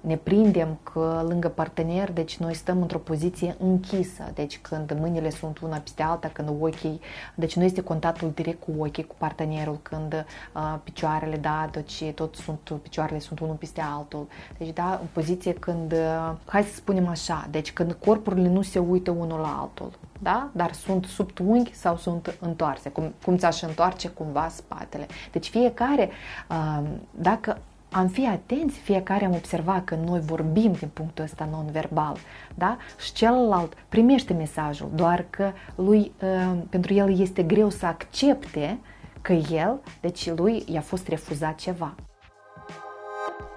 ne 0.00 0.16
prindem 0.16 0.78
că 0.82 1.24
lângă 1.28 1.48
partener, 1.48 2.12
deci 2.12 2.36
noi 2.36 2.54
stăm 2.54 2.80
într-o 2.80 2.98
poziție 2.98 3.56
închisă, 3.58 4.30
deci 4.34 4.58
când 4.58 4.96
mâinile 5.00 5.30
sunt 5.30 5.58
una 5.58 5.76
peste 5.76 6.02
alta, 6.02 6.28
când 6.28 6.48
ochii, 6.60 7.00
deci 7.34 7.56
nu 7.56 7.64
este 7.64 7.82
contactul 7.82 8.32
direct 8.34 8.62
cu 8.62 8.72
ochii, 8.78 9.06
cu 9.06 9.14
partenerul, 9.18 9.78
când 9.82 10.26
uh, 10.54 10.74
picioarele, 10.84 11.36
da, 11.36 11.68
deci 11.72 12.04
tot 12.14 12.34
sunt, 12.34 12.72
picioarele 12.82 13.18
sunt 13.18 13.40
unul 13.40 13.54
peste 13.54 13.80
altul. 13.80 14.26
Deci, 14.58 14.72
da, 14.72 14.98
în 15.00 15.06
poziție 15.12 15.52
când, 15.52 15.92
uh, 15.92 16.32
hai 16.46 16.62
să 16.62 16.74
spunem 16.74 17.06
așa, 17.06 17.46
deci 17.50 17.72
când 17.72 17.96
corpurile 18.04 18.48
nu 18.48 18.62
se 18.62 18.78
uită 18.78 19.10
unul 19.10 19.38
la 19.40 19.58
altul, 19.60 19.90
da? 20.18 20.48
Dar 20.52 20.72
sunt 20.72 21.04
sub 21.04 21.30
unghi 21.42 21.74
sau 21.74 21.96
sunt 21.96 22.36
întoarse, 22.40 22.88
cum, 22.88 23.12
cum 23.24 23.36
ți-aș 23.36 23.62
întoarce 23.62 24.08
cumva 24.08 24.48
spatele. 24.48 25.06
Deci 25.32 25.48
fiecare, 25.48 26.10
uh, 26.50 26.82
dacă 27.10 27.58
am 27.92 28.08
fi 28.08 28.26
atenți, 28.26 28.78
fiecare 28.78 29.24
am 29.24 29.34
observat 29.34 29.84
că 29.84 29.94
noi 29.94 30.20
vorbim 30.20 30.72
din 30.72 30.88
punctul 30.92 31.24
ăsta 31.24 31.48
non-verbal, 31.50 32.16
da? 32.54 32.76
Și 33.00 33.12
celălalt 33.12 33.72
primește 33.88 34.32
mesajul, 34.32 34.90
doar 34.94 35.24
că 35.30 35.52
lui, 35.74 36.12
uh, 36.22 36.58
pentru 36.68 36.94
el 36.94 37.20
este 37.20 37.42
greu 37.42 37.70
să 37.70 37.86
accepte 37.86 38.78
că 39.20 39.32
el, 39.32 39.80
deci 40.00 40.30
lui 40.30 40.64
i-a 40.66 40.80
fost 40.80 41.08
refuzat 41.08 41.54
ceva. 41.54 41.94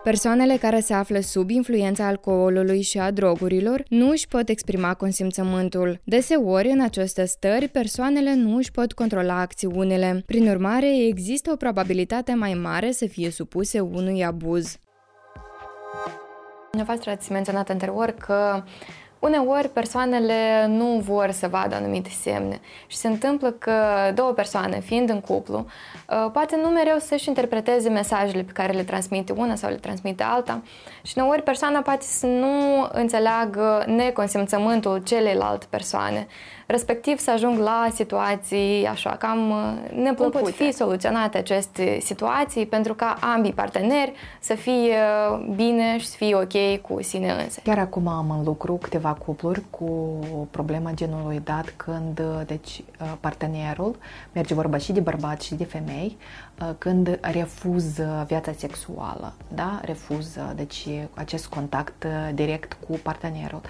Persoanele 0.03 0.57
care 0.57 0.79
se 0.79 0.93
află 0.93 1.19
sub 1.19 1.49
influența 1.49 2.07
alcoolului 2.07 2.81
și 2.81 2.99
a 2.99 3.11
drogurilor 3.11 3.83
nu 3.89 4.09
își 4.09 4.27
pot 4.27 4.49
exprima 4.49 4.93
consimțământul. 4.93 5.99
Deseori, 6.03 6.69
în 6.69 6.81
aceste 6.81 7.25
stări, 7.25 7.67
persoanele 7.67 8.35
nu 8.35 8.55
își 8.55 8.71
pot 8.71 8.93
controla 8.93 9.39
acțiunile. 9.39 10.23
Prin 10.25 10.47
urmare, 10.49 11.05
există 11.07 11.51
o 11.51 11.55
probabilitate 11.55 12.33
mai 12.33 12.53
mare 12.53 12.91
să 12.91 13.05
fie 13.05 13.29
supuse 13.29 13.79
unui 13.79 14.23
abuz. 14.25 14.77
Dumneavoastră 16.69 17.11
ați 17.11 17.31
menționat 17.31 17.69
anterior 17.69 18.09
că 18.09 18.63
Uneori 19.23 19.69
persoanele 19.69 20.65
nu 20.67 21.01
vor 21.05 21.31
să 21.31 21.47
vadă 21.47 21.75
anumite 21.75 22.09
semne 22.09 22.59
și 22.87 22.97
se 22.97 23.07
întâmplă 23.07 23.51
că 23.51 23.73
două 24.15 24.31
persoane, 24.31 24.79
fiind 24.79 25.09
în 25.09 25.19
cuplu, 25.21 25.65
uh, 26.09 26.31
poate 26.31 26.59
nu 26.61 26.67
mereu 26.67 26.97
să-și 26.99 27.27
interpreteze 27.27 27.89
mesajele 27.89 28.41
pe 28.41 28.51
care 28.51 28.73
le 28.73 28.83
transmite 28.83 29.31
una 29.31 29.55
sau 29.55 29.69
le 29.69 29.75
transmite 29.75 30.23
alta 30.23 30.61
și 31.01 31.13
uneori 31.17 31.41
persoana 31.41 31.79
poate 31.79 32.05
să 32.05 32.25
nu 32.25 32.87
înțeleagă 32.91 33.83
neconsimțământul 33.87 35.03
celeilalte 35.03 35.65
persoane 35.69 36.27
respectiv 36.73 37.19
să 37.19 37.31
ajung 37.31 37.59
la 37.59 37.87
situații 37.93 38.85
așa 38.85 39.09
cam 39.09 39.49
uh, 39.49 39.91
neplăcute. 39.95 40.37
Cum 40.37 40.41
pot 40.41 40.53
fi 40.53 40.71
soluționate 40.71 41.37
aceste 41.37 41.97
situații 42.01 42.65
pentru 42.65 42.93
ca 42.93 43.17
ambii 43.19 43.53
parteneri 43.53 44.13
să 44.39 44.53
fie 44.53 44.95
bine 45.55 45.97
și 45.97 46.05
să 46.05 46.15
fie 46.15 46.35
ok 46.35 46.81
cu 46.81 47.01
sine 47.01 47.31
însă. 47.31 47.59
Chiar 47.63 47.77
acum 47.77 48.07
am 48.07 48.29
în 48.29 48.43
lucru 48.43 48.73
câteva 48.73 49.13
cupluri 49.13 49.61
cu 49.69 50.19
problema 50.51 50.91
genului 50.93 51.41
dat 51.43 51.73
când 51.75 52.19
uh, 52.19 52.45
deci, 52.45 52.83
uh, 53.01 53.11
partenerul, 53.19 53.95
merge 54.31 54.53
vorba 54.53 54.77
și 54.77 54.91
de 54.91 54.99
bărbat 54.99 55.41
și 55.41 55.55
de 55.55 55.63
femei, 55.63 56.17
când 56.77 57.19
refuză 57.21 58.25
viața 58.27 58.51
sexuală, 58.57 59.33
da? 59.47 59.79
refuză 59.83 60.53
deci, 60.55 60.87
acest 61.13 61.47
contact 61.47 62.05
direct 62.33 62.77
cu 62.87 62.99
partenerul. 63.03 63.61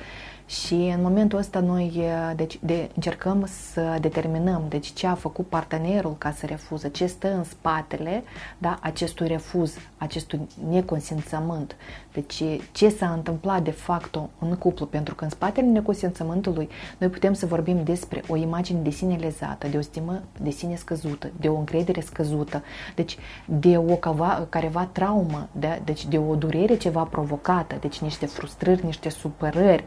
Și 0.45 0.73
în 0.73 1.01
momentul 1.01 1.39
ăsta 1.39 1.59
noi 1.59 2.03
deci, 2.35 2.59
de, 2.61 2.89
încercăm 2.95 3.47
să 3.71 3.97
determinăm 4.01 4.65
deci, 4.69 4.93
ce 4.93 5.07
a 5.07 5.13
făcut 5.13 5.47
partenerul 5.47 6.15
ca 6.17 6.31
să 6.31 6.45
refuză, 6.45 6.87
ce 6.87 7.05
stă 7.05 7.33
în 7.33 7.43
spatele 7.43 8.23
da, 8.57 8.77
acestui 8.81 9.27
refuz, 9.27 9.75
acestui 9.97 10.39
neconsimțământ. 10.69 11.75
Deci 12.13 12.43
ce 12.71 12.89
s-a 12.89 13.11
întâmplat 13.11 13.63
de 13.63 13.71
fapt 13.71 14.19
în 14.39 14.55
cuplu, 14.55 14.85
pentru 14.85 15.15
că 15.15 15.23
în 15.23 15.29
spatele 15.29 15.67
neconsimțământului 15.67 16.69
noi 16.97 17.09
putem 17.09 17.33
să 17.33 17.45
vorbim 17.45 17.83
despre 17.83 18.23
o 18.27 18.35
imagine 18.35 18.79
de 18.79 18.89
sine 18.89 19.15
lezată, 19.15 19.67
de 19.67 19.77
o 19.77 19.81
stimă 19.81 20.21
de 20.41 20.49
sine 20.49 20.75
scăzută, 20.75 21.31
de 21.39 21.47
o 21.47 21.57
încredere 21.57 22.01
scăzută, 22.01 22.63
deci 22.95 23.17
de 23.45 23.77
o 23.77 23.95
cava, 23.95 24.45
careva 24.49 24.89
traumă, 24.91 25.47
de, 25.51 25.81
deci 25.83 26.05
de 26.05 26.17
o 26.17 26.35
durere 26.35 26.77
ceva 26.77 27.03
provocată, 27.03 27.75
deci 27.79 27.99
niște 27.99 28.25
frustrări, 28.25 28.85
niște 28.85 29.09
supărări, 29.09 29.83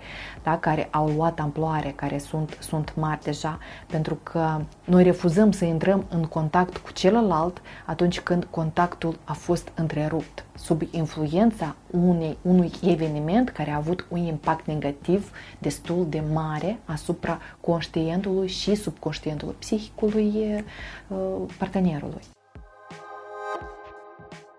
da, 0.46 0.58
care 0.58 0.88
au 0.90 1.08
luat 1.08 1.40
amploare, 1.40 1.92
care 1.96 2.18
sunt, 2.18 2.58
sunt 2.60 2.92
mari 2.96 3.22
deja, 3.22 3.58
pentru 3.86 4.18
că 4.22 4.60
noi 4.84 5.02
refuzăm 5.02 5.52
să 5.52 5.64
intrăm 5.64 6.04
în 6.08 6.24
contact 6.24 6.76
cu 6.76 6.92
celălalt 6.92 7.62
atunci 7.86 8.20
când 8.20 8.46
contactul 8.50 9.18
a 9.24 9.32
fost 9.32 9.68
întrerupt, 9.74 10.44
sub 10.54 10.82
influența 10.90 11.76
unei, 11.90 12.36
unui 12.42 12.70
eveniment 12.82 13.48
care 13.50 13.70
a 13.70 13.76
avut 13.76 14.06
un 14.08 14.18
impact 14.18 14.66
negativ 14.66 15.30
destul 15.58 16.06
de 16.08 16.22
mare 16.32 16.78
asupra 16.84 17.38
conștientului 17.60 18.48
și 18.48 18.74
subconștientului 18.74 19.54
psihicului 19.58 20.64
uh, 21.08 21.16
partenerului. 21.58 22.35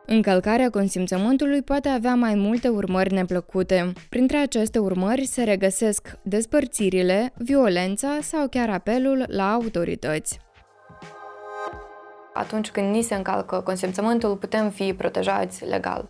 Încălcarea 0.09 0.69
consimțământului 0.69 1.61
poate 1.61 1.89
avea 1.89 2.15
mai 2.15 2.35
multe 2.35 2.67
urmări 2.67 3.13
neplăcute. 3.13 3.93
Printre 4.09 4.37
aceste 4.37 4.79
urmări 4.79 5.25
se 5.25 5.43
regăsesc 5.43 6.17
despărțirile, 6.21 7.33
violența 7.37 8.17
sau 8.21 8.47
chiar 8.47 8.69
apelul 8.69 9.23
la 9.27 9.53
autorități. 9.53 10.39
Atunci 12.33 12.69
când 12.69 12.93
ni 12.93 13.01
se 13.01 13.15
încalcă 13.15 13.59
consimțământul, 13.59 14.35
putem 14.35 14.69
fi 14.69 14.93
protejați 14.93 15.65
legal. 15.65 16.09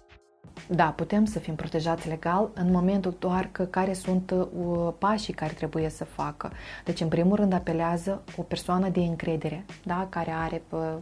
Da, 0.70 0.86
putem 0.86 1.25
să 1.25 1.39
fim 1.39 1.56
protejați 1.56 2.08
legal 2.08 2.50
în 2.54 2.72
momentul 2.72 3.16
doar 3.20 3.50
că 3.51 3.63
care 3.63 3.94
sunt 3.94 4.32
uh, 4.32 4.94
pașii 4.98 5.34
care 5.34 5.54
trebuie 5.54 5.89
să 5.89 6.04
facă. 6.04 6.51
Deci, 6.86 7.01
în 7.01 7.08
primul 7.08 7.36
rând, 7.36 7.54
apelează 7.54 8.24
o 8.36 8.42
persoană 8.42 8.89
de 8.89 9.00
încredere, 9.00 9.66
da, 9.84 10.08
care 10.10 10.32
are 10.32 10.62
uh, 10.70 10.94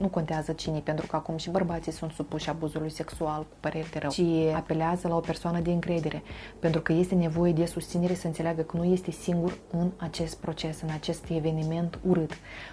nu 0.00 0.08
contează 0.08 0.52
cine, 0.52 0.78
pentru 0.78 1.06
că 1.06 1.16
acum 1.16 1.36
și 1.36 1.50
bărbații 1.50 1.92
sunt 1.92 2.12
supuși 2.12 2.48
abuzului 2.48 2.90
sexual 2.90 3.40
cu 3.40 3.56
păreri 3.60 3.90
de 3.90 3.98
rău, 3.98 4.10
ci 4.10 4.54
apelează 4.54 5.08
la 5.08 5.16
o 5.16 5.20
persoană 5.20 5.60
de 5.60 5.70
încredere, 5.70 6.22
pentru 6.58 6.80
că 6.80 6.92
este 6.92 7.14
nevoie 7.14 7.52
de 7.52 7.66
susținere 7.66 8.14
să 8.14 8.26
înțeleagă 8.26 8.62
că 8.62 8.76
nu 8.76 8.84
este 8.84 9.10
singur 9.10 9.58
în 9.70 9.90
acest 9.96 10.36
proces, 10.36 10.80
în 10.80 10.90
acest 10.90 11.24
eveniment 11.28 11.98
urât. 12.08 12.32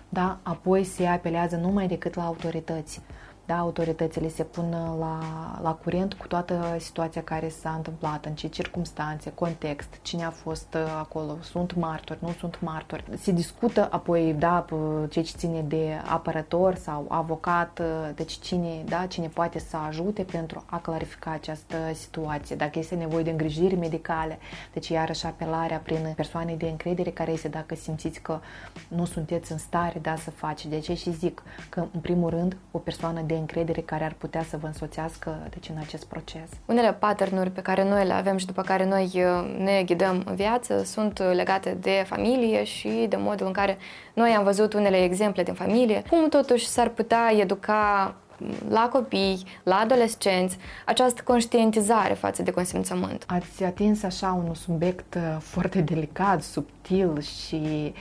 Da? 0.09 0.39
Apoi 0.43 0.83
se 0.83 1.05
apelează 1.05 1.55
numai 1.55 1.87
decât 1.87 2.15
la 2.15 2.25
autorități 2.25 3.01
da, 3.45 3.57
autoritățile 3.57 4.29
se 4.29 4.43
pun 4.43 4.69
la, 4.99 5.19
la 5.61 5.73
curent 5.73 6.13
cu 6.13 6.27
toată 6.27 6.75
situația 6.79 7.23
care 7.23 7.49
s-a 7.49 7.69
întâmplat, 7.69 8.25
în 8.25 8.33
ce 8.33 8.47
circunstanțe, 8.47 9.31
context, 9.31 9.99
cine 10.01 10.23
a 10.23 10.29
fost 10.29 10.73
uh, 10.73 10.95
acolo, 10.99 11.37
sunt 11.41 11.75
martori, 11.75 12.19
nu 12.21 12.31
sunt 12.39 12.61
martori. 12.61 13.03
Se 13.17 13.31
discută 13.31 13.87
apoi, 13.91 14.35
da, 14.39 14.65
ce 15.09 15.21
ține 15.21 15.61
de 15.61 16.01
apărător 16.05 16.75
sau 16.75 17.05
avocat, 17.09 17.79
uh, 17.79 18.09
deci 18.15 18.31
cine, 18.31 18.83
da, 18.85 19.05
cine 19.05 19.27
poate 19.27 19.59
să 19.59 19.77
ajute 19.77 20.23
pentru 20.23 20.63
a 20.65 20.77
clarifica 20.79 21.31
această 21.31 21.75
situație. 21.93 22.55
Dacă 22.55 22.79
este 22.79 22.95
nevoie 22.95 23.23
de 23.23 23.29
îngrijiri 23.29 23.75
medicale, 23.75 24.39
deci 24.73 24.89
iarăși 24.89 25.25
apelarea 25.25 25.77
prin 25.77 26.13
persoane 26.15 26.55
de 26.55 26.67
încredere 26.67 27.09
care 27.09 27.31
este 27.31 27.47
dacă 27.47 27.75
simțiți 27.75 28.19
că 28.19 28.39
nu 28.87 29.05
sunteți 29.05 29.51
în 29.51 29.57
stare, 29.57 29.99
da, 29.99 30.15
să 30.15 30.31
faci. 30.31 30.65
De 30.65 30.79
ce 30.79 30.93
și 30.93 31.11
zic 31.11 31.43
că, 31.69 31.79
în 31.93 31.99
primul 31.99 32.29
rând, 32.29 32.57
o 32.71 32.77
persoană 32.77 33.21
de 33.21 33.32
de 33.33 33.39
încredere 33.39 33.81
care 33.81 34.03
ar 34.03 34.15
putea 34.17 34.43
să 34.43 34.57
vă 34.57 34.67
însoțească 34.67 35.47
deci, 35.49 35.69
în 35.69 35.75
acest 35.79 36.05
proces. 36.05 36.49
Unele 36.65 36.93
patternuri 36.93 37.51
pe 37.51 37.61
care 37.61 37.89
noi 37.89 38.05
le 38.05 38.13
avem 38.13 38.37
și 38.37 38.45
după 38.45 38.61
care 38.61 38.85
noi 38.85 39.11
uh, 39.15 39.55
ne 39.57 39.83
ghidăm 39.85 40.23
în 40.25 40.35
viață 40.35 40.83
sunt 40.83 41.19
legate 41.19 41.77
de 41.81 42.03
familie 42.07 42.63
și 42.63 43.05
de 43.09 43.15
modul 43.15 43.45
în 43.45 43.51
care 43.51 43.77
noi 44.13 44.29
am 44.29 44.43
văzut 44.43 44.73
unele 44.73 45.03
exemple 45.03 45.43
din 45.43 45.53
familie, 45.53 46.03
cum 46.09 46.29
totuși 46.29 46.67
s-ar 46.67 46.89
putea 46.89 47.31
educa 47.39 48.15
la 48.69 48.89
copii, 48.91 49.45
la 49.63 49.75
adolescenți, 49.75 50.57
această 50.85 51.21
conștientizare 51.25 52.13
față 52.13 52.43
de 52.43 52.51
consimțământ. 52.51 53.23
Ați 53.27 53.63
atins 53.63 54.03
așa 54.03 54.41
un 54.47 54.53
subiect 54.53 55.15
uh, 55.15 55.37
foarte 55.39 55.81
delicat, 55.81 56.41
subtil 56.41 57.21
și 57.21 57.93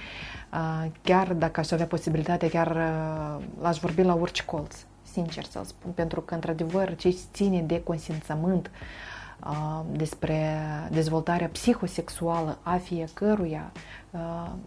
uh, 0.53 0.91
chiar 1.03 1.33
dacă 1.33 1.61
aș 1.61 1.71
avea 1.71 1.87
posibilitatea, 1.87 2.49
chiar 2.49 2.71
uh, 2.71 3.45
l-aș 3.61 3.79
vorbi 3.79 4.03
la 4.03 4.15
orice 4.15 4.45
colț 4.45 4.77
sincer 5.13 5.45
să 5.45 5.61
spun, 5.65 5.91
pentru 5.91 6.21
că, 6.21 6.35
într-adevăr, 6.35 6.97
ce 6.97 7.17
ține 7.33 7.61
de 7.61 7.83
consimțământ 7.83 8.71
despre 9.93 10.59
dezvoltarea 10.91 11.49
psihosexuală 11.49 12.59
a 12.63 12.77
fiecăruia. 12.77 13.73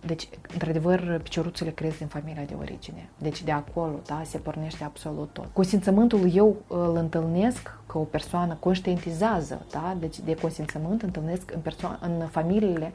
Deci, 0.06 0.30
într-adevăr, 0.54 1.20
picioruțele 1.24 1.70
cresc 1.70 1.98
din 1.98 2.08
familia 2.08 2.44
de 2.44 2.56
origine. 2.60 3.10
Deci 3.18 3.44
de 3.44 3.52
acolo, 3.52 4.00
da, 4.06 4.22
se 4.26 4.38
pornește 4.38 4.84
absolut 4.84 5.30
tot. 5.34 5.48
Consimțământul 5.54 6.36
eu 6.36 6.56
îl 6.68 6.96
întâlnesc 6.96 7.78
că 7.88 7.98
o 7.98 8.02
persoană 8.02 8.58
conștientizează, 8.60 9.66
da, 9.72 9.96
deci 10.00 10.20
de 10.20 10.36
consimțământ 10.36 11.02
întâlnesc 11.02 11.52
în, 11.54 11.60
perso- 11.60 12.00
în 12.02 12.28
familiile 12.28 12.92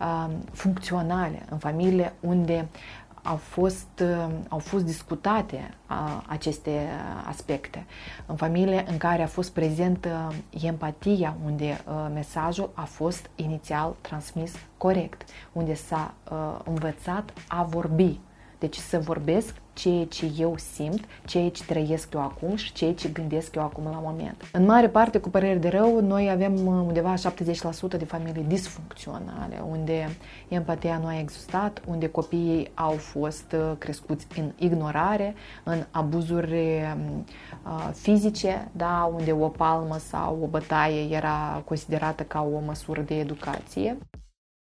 uh, 0.00 0.30
funcționale, 0.52 1.42
în 1.50 1.58
familiile 1.58 2.12
unde 2.20 2.68
au 3.22 3.36
fost, 3.36 4.02
uh, 4.02 4.26
au 4.48 4.58
fost 4.58 4.84
discutate 4.84 5.74
uh, 5.90 6.22
aceste 6.26 6.88
aspecte. 7.26 7.86
În 8.26 8.36
familie 8.36 8.84
în 8.88 8.96
care 8.96 9.22
a 9.22 9.26
fost 9.26 9.52
prezentă 9.52 10.32
empatia, 10.62 11.36
unde 11.44 11.84
uh, 11.86 12.10
mesajul 12.14 12.70
a 12.74 12.84
fost 12.84 13.30
inițial 13.34 13.96
transmis 14.00 14.52
corect, 14.76 15.28
unde 15.52 15.74
s-a 15.74 16.14
învățat 16.64 17.32
a 17.48 17.62
vorbi. 17.62 18.20
Deci 18.62 18.76
să 18.76 18.98
vorbesc 18.98 19.54
ceea 19.72 20.04
ce 20.04 20.32
eu 20.38 20.54
simt, 20.56 21.04
ceea 21.24 21.50
ce 21.50 21.64
trăiesc 21.64 22.14
eu 22.14 22.20
acum 22.20 22.56
și 22.56 22.72
ceea 22.72 22.94
ce 22.94 23.08
gândesc 23.08 23.54
eu 23.54 23.62
acum 23.62 23.84
la 23.84 24.00
moment. 24.02 24.48
În 24.52 24.64
mare 24.64 24.88
parte, 24.88 25.18
cu 25.18 25.28
părere 25.28 25.58
de 25.58 25.68
rău, 25.68 26.00
noi 26.00 26.30
avem 26.30 26.66
undeva 26.66 27.14
70% 27.14 27.98
de 27.98 28.04
familii 28.04 28.42
disfuncționale, 28.42 29.62
unde 29.70 30.16
empatia 30.48 30.98
nu 30.98 31.06
a 31.06 31.18
existat, 31.18 31.82
unde 31.86 32.08
copiii 32.08 32.70
au 32.74 32.92
fost 32.92 33.52
uh, 33.52 33.72
crescuți 33.78 34.26
în 34.36 34.52
ignorare, 34.58 35.34
în 35.62 35.84
abuzuri 35.90 36.54
uh, 36.54 37.90
fizice, 37.92 38.68
da, 38.72 39.12
unde 39.16 39.32
o 39.32 39.48
palmă 39.48 39.96
sau 39.98 40.38
o 40.42 40.46
bătaie 40.46 41.14
era 41.14 41.62
considerată 41.64 42.22
ca 42.22 42.48
o 42.54 42.60
măsură 42.66 43.00
de 43.00 43.18
educație 43.18 43.96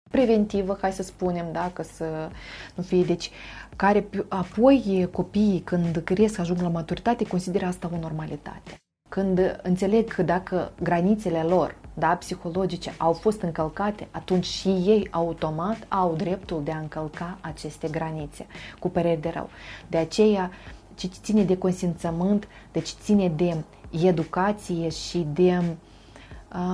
preventivă, 0.10 0.78
hai 0.82 0.92
să 0.92 1.04
spunem, 1.04 1.46
da, 1.52 1.72
că 1.74 1.84
să 1.84 2.30
nu 2.76 2.84
fie, 2.84 3.04
deci, 3.04 3.32
care 3.76 4.08
apoi 4.28 5.10
copiii 5.12 5.60
când 5.60 6.02
cresc, 6.04 6.40
ajung 6.40 6.62
la 6.62 6.70
maturitate, 6.70 7.28
consideră 7.28 7.66
asta 7.66 7.90
o 7.94 8.00
normalitate. 8.00 8.76
Când 9.10 9.60
înțeleg 9.64 10.14
că 10.14 10.22
dacă 10.22 10.72
granițele 10.82 11.42
lor, 11.42 11.76
da, 11.94 12.08
psihologice, 12.08 12.94
au 12.98 13.14
fost 13.14 13.42
încălcate, 13.42 14.08
atunci 14.12 14.46
și 14.46 14.68
ei 14.68 15.08
automat 15.12 15.78
au 15.88 16.16
dreptul 16.16 16.64
de 16.64 16.72
a 16.72 16.78
încălca 16.78 17.38
aceste 17.42 17.88
granițe, 17.88 18.46
cu 18.80 18.90
părere 18.90 19.16
de 19.16 19.30
rău. 19.30 19.50
De 19.88 19.98
aceea, 19.98 20.52
ce 20.96 21.10
ține 21.22 21.44
de 21.44 21.58
consimțământ, 21.58 22.48
deci 22.72 22.90
ține 22.90 23.30
de 23.30 23.56
educație 24.04 24.90
și 24.90 25.28
de 25.34 25.64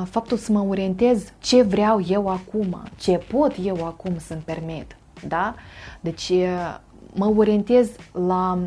faptul 0.06 0.38
să 0.38 0.52
mă 0.52 0.60
orientez 0.60 1.34
ce 1.40 1.62
vreau 1.62 2.02
eu 2.08 2.28
acum, 2.28 2.84
ce 2.96 3.18
pot 3.18 3.56
eu 3.64 3.86
acum 3.86 4.18
să-mi 4.18 4.42
permit. 4.42 4.96
Da? 5.28 5.56
Deci 6.00 6.32
mă 7.14 7.34
orientez 7.36 7.90
la 8.12 8.60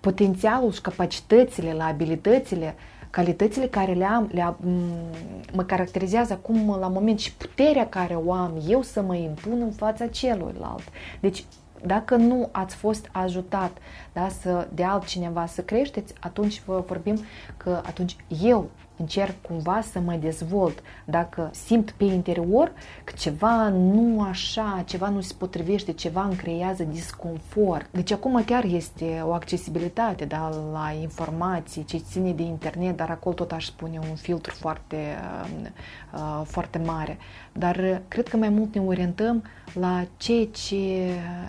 potențialul 0.00 0.72
și 0.72 0.80
capacitățile, 0.80 1.72
la 1.72 1.84
abilitățile, 1.84 2.74
calitățile 3.10 3.66
care 3.66 3.92
le 3.92 4.04
am, 4.04 4.28
le, 4.32 4.54
mă 5.52 5.62
caracterizează 5.62 6.32
acum 6.32 6.76
la 6.80 6.88
moment 6.88 7.18
și 7.18 7.34
puterea 7.34 7.88
care 7.88 8.14
o 8.14 8.32
am 8.32 8.52
eu 8.68 8.82
să 8.82 9.02
mă 9.02 9.14
impun 9.14 9.60
în 9.60 9.70
fața 9.70 10.06
celuilalt. 10.06 10.82
Deci 11.20 11.44
dacă 11.86 12.16
nu 12.16 12.48
ați 12.52 12.74
fost 12.74 13.08
ajutat 13.12 13.70
da, 14.12 14.28
să, 14.28 14.68
de 14.74 14.84
altcineva 14.84 15.46
să 15.46 15.62
creșteți, 15.62 16.14
atunci 16.20 16.62
vă 16.66 16.84
vorbim 16.86 17.24
că 17.56 17.80
atunci 17.84 18.16
eu 18.42 18.70
încerc 18.96 19.42
cumva 19.42 19.80
să 19.80 19.98
mă 20.00 20.12
dezvolt. 20.12 20.82
Dacă 21.04 21.50
simt 21.52 21.90
pe 21.90 22.04
interior 22.04 22.72
că 23.04 23.12
ceva 23.18 23.68
nu 23.68 24.22
așa, 24.22 24.82
ceva 24.86 25.08
nu 25.08 25.20
se 25.20 25.34
potrivește, 25.38 25.92
ceva 25.92 26.22
îmi 26.22 26.34
creează 26.36 26.82
disconfort. 26.82 27.86
Deci 27.90 28.10
acum 28.10 28.42
chiar 28.44 28.64
este 28.64 29.22
o 29.24 29.32
accesibilitate 29.32 30.24
da, 30.24 30.50
la 30.72 30.92
informații 31.00 31.84
ce 31.84 31.96
ține 31.96 32.32
de 32.32 32.42
internet, 32.42 32.96
dar 32.96 33.10
acolo 33.10 33.34
tot 33.34 33.52
aș 33.52 33.66
spune 33.66 33.98
un 34.10 34.14
filtru 34.14 34.54
foarte, 34.54 35.16
uh, 36.14 36.42
foarte 36.44 36.78
mare. 36.78 37.18
Dar 37.52 38.02
cred 38.08 38.28
că 38.28 38.36
mai 38.36 38.48
mult 38.48 38.74
ne 38.74 38.80
orientăm 38.80 39.44
la 39.72 40.04
ceea 40.16 40.46
ce, 40.46 40.74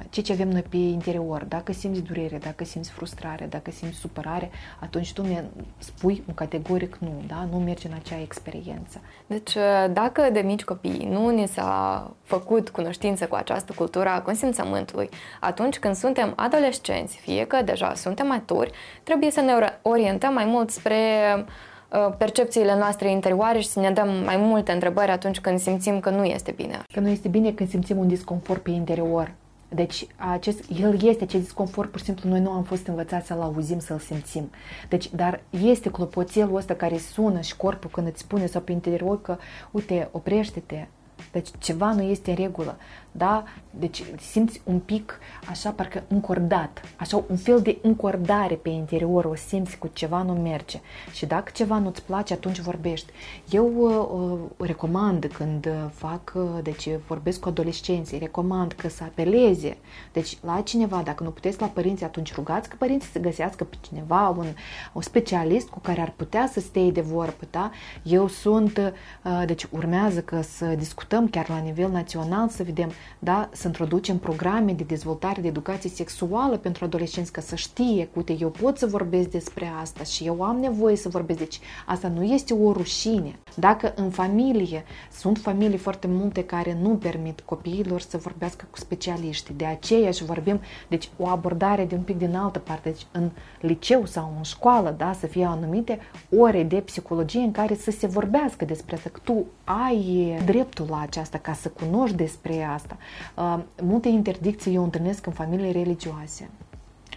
ceea 0.10 0.25
ce 0.25 0.31
avem 0.31 0.50
noi 0.50 0.62
pe 0.62 0.77
interior. 0.77 1.43
Dacă 1.43 1.74
simți 1.74 2.01
durere, 2.01 2.38
dacă 2.38 2.63
simți 2.63 2.91
frustrare, 2.91 3.45
dacă 3.45 3.72
simți 3.72 3.98
supărare, 3.98 4.51
atunci 4.79 5.13
tu 5.13 5.22
mi 5.22 5.43
spui 5.77 6.24
un 6.27 6.33
categoric 6.33 6.98
nu, 7.00 7.24
da? 7.27 7.48
nu 7.51 7.57
mergi 7.57 7.88
în 7.88 7.93
acea 7.93 8.22
experiență. 8.22 9.01
Deci 9.27 9.53
dacă 9.91 10.29
de 10.31 10.39
mici 10.39 10.63
copii 10.63 11.07
nu 11.12 11.29
ne 11.29 11.45
s-a 11.45 12.12
făcut 12.24 12.69
cunoștință 12.69 13.27
cu 13.27 13.36
această 13.36 13.74
cultură 13.75 14.10
a 14.10 14.22
consimțământului, 14.22 15.10
atunci 15.39 15.79
când 15.79 15.95
suntem 15.95 16.33
adolescenți, 16.36 17.17
fie 17.17 17.45
că 17.45 17.62
deja 17.62 17.93
suntem 17.93 18.27
maturi, 18.27 18.72
trebuie 19.03 19.31
să 19.31 19.41
ne 19.41 19.53
orientăm 19.81 20.33
mai 20.33 20.45
mult 20.45 20.69
spre 20.69 21.01
Uh, 21.38 21.72
percepțiile 22.17 22.77
noastre 22.77 23.12
interioare 23.12 23.59
și 23.59 23.67
să 23.67 23.79
ne 23.79 23.91
dăm 23.91 24.09
mai 24.23 24.38
multe 24.38 24.71
întrebări 24.71 25.12
atunci 25.12 25.39
când 25.39 25.59
simțim 25.59 26.00
că 26.00 26.09
nu 26.09 26.23
este 26.23 26.51
bine. 26.51 26.81
Că 26.93 27.00
nu 27.00 27.07
este 27.07 27.27
bine 27.27 27.51
când 27.51 27.69
simțim 27.69 27.97
un 27.97 28.07
disconfort 28.07 28.62
pe 28.62 28.69
interior. 28.69 29.33
Deci 29.69 30.07
acest, 30.15 30.63
el 30.82 31.03
este 31.03 31.23
acest 31.23 31.43
disconfort, 31.43 31.89
pur 31.89 31.99
și 31.99 32.06
simplu 32.06 32.29
noi 32.29 32.39
nu 32.39 32.51
am 32.51 32.63
fost 32.63 32.88
învățați 32.88 33.27
să-l 33.27 33.41
auzim, 33.41 33.79
să-l 33.79 33.99
simțim. 33.99 34.49
Deci, 34.89 35.10
dar 35.13 35.41
este 35.49 35.89
clopoțelul 35.89 36.56
ăsta 36.56 36.73
care 36.73 36.97
sună 36.97 37.41
și 37.41 37.56
corpul 37.56 37.89
când 37.89 38.08
îți 38.08 38.19
spune 38.19 38.45
sau 38.45 38.62
pe 38.62 38.71
interior 38.71 39.21
că, 39.21 39.38
uite, 39.71 40.10
oprește-te, 40.12 40.88
deci 41.32 41.47
ceva 41.58 41.93
nu 41.93 42.01
este 42.01 42.29
în 42.29 42.36
regulă 42.36 42.77
da? 43.15 43.43
Deci 43.69 44.04
simți 44.19 44.62
un 44.63 44.80
pic 44.80 45.19
așa 45.49 45.69
parcă 45.69 46.04
încordat, 46.08 46.82
așa 46.97 47.23
un 47.30 47.38
fel 47.38 47.62
de 47.62 47.78
încordare 47.82 48.56
pe 48.56 48.69
interior, 48.69 49.26
o 49.26 49.36
simți 49.36 49.78
cu 49.78 49.89
ceva 49.93 50.21
nu 50.21 50.34
merge. 50.34 50.80
Și 51.12 51.26
dacă 51.26 51.52
ceva 51.54 51.78
nu-ți 51.78 52.04
place, 52.04 52.34
atunci 52.34 52.60
vorbești. 52.60 53.12
Eu 53.49 53.73
uh, 53.76 54.21
uh 54.21 54.67
recomand 54.67 55.32
când 55.34 55.67
fac, 55.93 56.32
uh, 56.36 56.43
deci 56.63 56.89
vorbesc 57.08 57.39
cu 57.39 57.47
adolescenții, 57.47 58.19
recomand 58.19 58.71
că 58.71 58.89
să 58.89 59.04
apeleze, 59.04 59.78
deci 60.13 60.38
la 60.41 60.62
cineva, 60.62 61.02
dacă 61.04 61.23
nu 61.23 61.30
puteți 61.30 61.62
la 61.62 61.67
părinți, 61.67 62.04
atunci 62.04 62.36
rugați 62.36 62.69
că 62.69 62.76
părinții 62.80 63.10
să 63.10 63.19
găsească 63.19 63.63
pe 63.63 63.76
cineva, 63.82 64.36
un, 64.38 64.45
un 64.93 65.02
specialist 65.02 65.67
cu 65.67 65.80
care 65.80 66.02
ar 66.02 66.13
putea 66.15 66.49
să 66.52 66.60
stea 66.60 66.89
de 66.89 67.02
vorbă, 67.02 67.47
da? 67.52 67.71
Eu 68.04 68.28
sunt, 68.28 68.78
uh, 68.78 69.43
deci 69.45 69.67
urmează 69.69 70.21
că 70.21 70.41
să 70.41 70.65
discutăm 70.65 71.28
chiar 71.28 71.49
la 71.49 71.58
nivel 71.58 71.91
național, 71.91 72.49
să 72.49 72.63
vedem 72.63 72.91
da, 73.19 73.49
să 73.51 73.67
introducem 73.67 74.17
programe 74.17 74.73
de 74.73 74.83
dezvoltare 74.83 75.41
de 75.41 75.47
educație 75.47 75.89
sexuală 75.89 76.57
pentru 76.57 76.85
adolescenți 76.85 77.31
ca 77.31 77.41
să 77.41 77.55
știe 77.55 78.03
că, 78.03 78.11
uite, 78.13 78.35
eu 78.39 78.49
pot 78.49 78.77
să 78.77 78.85
vorbesc 78.85 79.29
despre 79.29 79.71
asta 79.81 80.03
și 80.03 80.25
eu 80.25 80.43
am 80.43 80.57
nevoie 80.57 80.95
să 80.95 81.09
vorbesc. 81.09 81.39
Deci 81.39 81.59
asta 81.85 82.07
nu 82.07 82.23
este 82.23 82.53
o 82.53 82.71
rușine. 82.71 83.39
Dacă 83.55 83.93
în 83.95 84.09
familie 84.09 84.83
sunt 85.11 85.37
familii 85.37 85.77
foarte 85.77 86.07
multe 86.07 86.43
care 86.43 86.77
nu 86.81 86.89
permit 86.89 87.39
copiilor 87.39 88.01
să 88.01 88.17
vorbească 88.17 88.65
cu 88.71 88.77
specialiști, 88.77 89.53
de 89.53 89.65
aceea 89.65 90.11
și 90.11 90.23
vorbim, 90.23 90.59
deci 90.87 91.09
o 91.17 91.27
abordare 91.27 91.85
de 91.85 91.95
un 91.95 92.01
pic 92.01 92.17
din 92.17 92.35
altă 92.35 92.59
parte, 92.59 92.89
deci 92.89 93.05
în 93.11 93.29
liceu 93.61 94.05
sau 94.05 94.33
în 94.37 94.43
școală, 94.43 94.95
da, 94.97 95.13
să 95.13 95.27
fie 95.27 95.45
anumite 95.45 95.99
ore 96.37 96.63
de 96.63 96.75
psihologie 96.75 97.41
în 97.41 97.51
care 97.51 97.75
să 97.75 97.91
se 97.91 98.07
vorbească 98.07 98.65
despre 98.65 98.95
asta, 98.95 99.09
că 99.09 99.19
tu 99.23 99.45
ai 99.63 100.37
dreptul 100.45 100.85
la 100.89 100.99
aceasta 101.01 101.37
ca 101.37 101.53
să 101.53 101.69
cunoști 101.69 102.15
despre 102.15 102.63
asta. 102.63 102.92
Uh, 103.36 103.60
multe 103.82 104.08
interdicții 104.08 104.75
eu 104.75 104.84
întâlnesc 104.84 105.25
în 105.25 105.34
familii 105.34 105.71
religioase. 105.71 106.49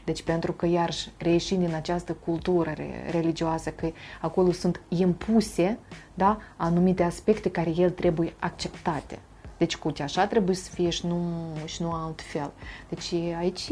Deci 0.04 0.22
pentru 0.22 0.52
că 0.52 0.66
iarăși 0.66 1.10
reieșind 1.18 1.64
din 1.64 1.74
această 1.74 2.12
cultură 2.12 2.74
religioasă, 3.10 3.70
că 3.70 3.90
acolo 4.20 4.52
sunt 4.52 4.80
impuse 4.88 5.78
da, 6.14 6.38
anumite 6.56 7.02
aspecte 7.02 7.50
care 7.50 7.72
el 7.76 7.90
trebuie 7.90 8.34
acceptate. 8.38 9.18
Deci 9.58 9.76
cu 9.76 9.92
așa 10.02 10.26
trebuie 10.26 10.56
să 10.56 10.70
fie 10.70 10.90
și 10.90 11.06
nu, 11.06 11.18
și 11.64 11.82
nu 11.82 11.92
altfel. 11.92 12.52
Deci 12.88 13.12
aici 13.38 13.70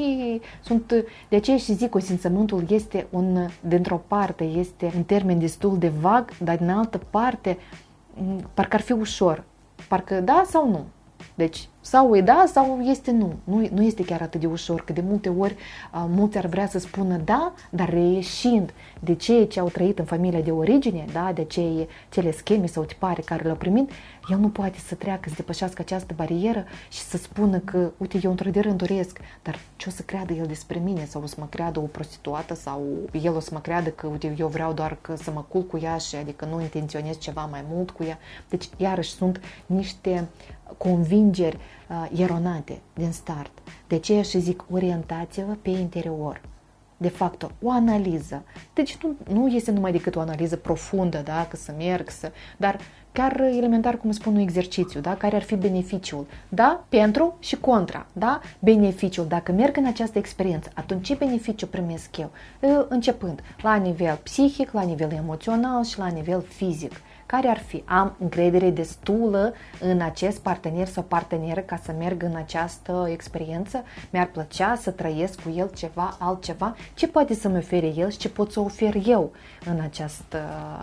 sunt, 0.63 0.93
de 1.29 1.37
aceea 1.37 1.57
și 1.57 1.75
zic, 1.75 1.91
consimțământul 1.91 2.65
este 2.69 3.07
un, 3.11 3.49
dintr-o 3.61 4.03
parte, 4.07 4.45
este 4.45 4.93
un 4.97 5.05
termen 5.05 5.39
destul 5.39 5.79
de 5.79 5.89
vag, 5.89 6.37
dar 6.39 6.57
din 6.57 6.71
altă 6.71 7.01
parte, 7.11 7.59
parcă 8.55 8.77
ar 8.77 8.83
fi 8.83 8.93
ușor. 8.93 9.45
Parcă 9.89 10.21
da 10.21 10.43
sau 10.47 10.71
nu. 10.71 10.85
Deci 11.35 11.69
sau 11.85 12.17
e 12.17 12.21
da, 12.21 12.45
sau 12.53 12.81
este 12.81 13.11
nu. 13.11 13.35
nu. 13.45 13.69
Nu 13.73 13.83
este 13.83 14.05
chiar 14.05 14.23
atât 14.23 14.41
de 14.41 14.47
ușor, 14.47 14.85
că 14.85 14.93
de 14.93 15.03
multe 15.07 15.29
ori 15.29 15.57
mulți 15.93 16.39
ar 16.39 16.47
vrea 16.47 16.69
să 16.69 16.79
spună 16.79 17.17
da, 17.17 17.53
dar 17.71 17.89
reieșind 17.89 18.73
de 19.01 19.15
ceea 19.15 19.47
ce 19.47 19.61
au 19.61 19.69
trăit 19.69 19.99
în 19.99 20.05
familia 20.05 20.41
de 20.41 20.51
origine, 20.51 21.05
da, 21.13 21.33
de 21.35 21.45
cei, 21.45 21.89
cele 22.11 22.33
scheme 22.33 22.67
sau 22.67 22.85
tipare 22.85 23.23
care 23.23 23.43
le-au 23.43 23.57
primit, 23.57 23.91
el 24.31 24.39
nu 24.39 24.49
poate 24.49 24.79
să 24.79 24.95
treacă, 24.95 25.29
să 25.29 25.35
depășească 25.37 25.83
această 25.83 26.15
barieră 26.17 26.65
și 26.91 27.01
să 27.01 27.17
spună 27.17 27.59
că, 27.59 27.91
uite, 27.97 28.19
eu 28.23 28.31
într-adevăr 28.31 28.65
îmi 28.65 28.79
doresc, 28.79 29.19
dar 29.43 29.59
ce 29.77 29.89
o 29.89 29.93
să 29.93 30.03
creadă 30.03 30.33
el 30.33 30.47
despre 30.47 30.79
mine? 30.79 31.05
Sau 31.05 31.23
o 31.23 31.27
să 31.27 31.37
mă 31.39 31.47
creadă 31.51 31.79
o 31.79 31.83
prostituată? 31.83 32.55
Sau 32.55 32.83
el 33.23 33.35
o 33.35 33.41
să 33.41 33.51
mă 33.53 33.61
creadă 33.61 33.91
că, 33.91 34.07
uite, 34.07 34.35
eu 34.39 34.49
vreau 34.49 34.73
doar 34.73 34.99
că 35.01 35.15
să 35.17 35.31
mă 35.31 35.45
culc 35.49 35.69
cu 35.69 35.79
ea 35.83 35.97
și 35.97 36.17
adică 36.17 36.45
nu 36.45 36.61
intenționez 36.61 37.19
ceva 37.19 37.45
mai 37.45 37.65
mult 37.71 37.91
cu 37.91 38.05
ea? 38.05 38.19
Deci, 38.49 38.69
iarăși, 38.77 39.11
sunt 39.11 39.41
niște 39.67 40.29
convingeri 40.79 41.57
uh, 41.57 41.74
eronate 42.17 42.81
din 42.95 43.13
start. 43.13 43.51
De 43.87 43.95
aceea 43.95 44.23
și 44.23 44.39
zic, 44.39 44.65
orientați-vă 44.71 45.57
pe 45.63 45.71
interior 45.71 46.41
de 46.97 47.09
fapt 47.09 47.51
o 47.63 47.71
analiză. 47.71 48.43
Deci 48.73 48.99
nu, 49.03 49.15
nu 49.33 49.49
este 49.49 49.71
numai 49.71 49.93
decât 49.93 50.17
o 50.17 50.21
analiză 50.21 50.57
profundă, 50.57 51.21
da, 51.25 51.47
că 51.51 51.57
să 51.57 51.75
merg, 51.79 52.09
să, 52.09 52.33
dar 52.57 52.79
chiar 53.13 53.41
elementar, 53.41 53.97
cum 53.97 54.11
spun, 54.11 54.35
un 54.35 54.41
exercițiu, 54.41 55.01
da, 55.01 55.17
care 55.17 55.37
ar 55.37 55.43
fi 55.43 55.57
beneficiul, 55.57 56.27
da, 56.49 56.85
pentru 56.89 57.37
și 57.39 57.57
contra, 57.57 58.07
da, 58.13 58.41
beneficiul. 58.59 59.27
Dacă 59.27 59.53
merg 59.53 59.77
în 59.77 59.87
această 59.87 60.19
experiență, 60.19 60.71
atunci 60.75 61.07
ce 61.07 61.15
beneficiu 61.15 61.67
primesc 61.67 62.17
eu? 62.17 62.31
Începând 62.89 63.43
la 63.63 63.75
nivel 63.75 64.21
psihic, 64.23 64.73
la 64.73 64.83
nivel 64.83 65.13
emoțional 65.13 65.85
și 65.85 65.99
la 65.99 66.07
nivel 66.07 66.43
fizic 66.49 66.93
care 67.27 67.49
ar 67.49 67.59
fi? 67.59 67.83
Am 67.87 68.17
încredere 68.19 68.71
destulă 68.71 69.53
în 69.81 70.01
acest 70.01 70.41
partener 70.41 70.87
sau 70.87 71.03
parteneră 71.03 71.61
ca 71.61 71.81
să 71.85 71.95
merg 71.99 72.23
în 72.23 72.37
această 72.37 73.09
experiență? 73.11 73.85
Mi-ar 74.11 74.27
plăcea 74.27 74.75
să 74.81 74.91
trăiesc 74.91 75.43
cu 75.43 75.53
el 75.57 75.71
ceva, 75.77 76.17
altceva? 76.19 76.77
Ce 76.95 77.09
poate 77.09 77.35
să-mi 77.35 77.57
ofere 77.57 77.93
el 77.97 78.11
și 78.11 78.19
ce 78.19 78.29
pot 78.29 78.53
să 78.53 78.61
ofer 78.61 78.95
eu 79.07 79.33
în 79.65 79.81
această 79.81 80.39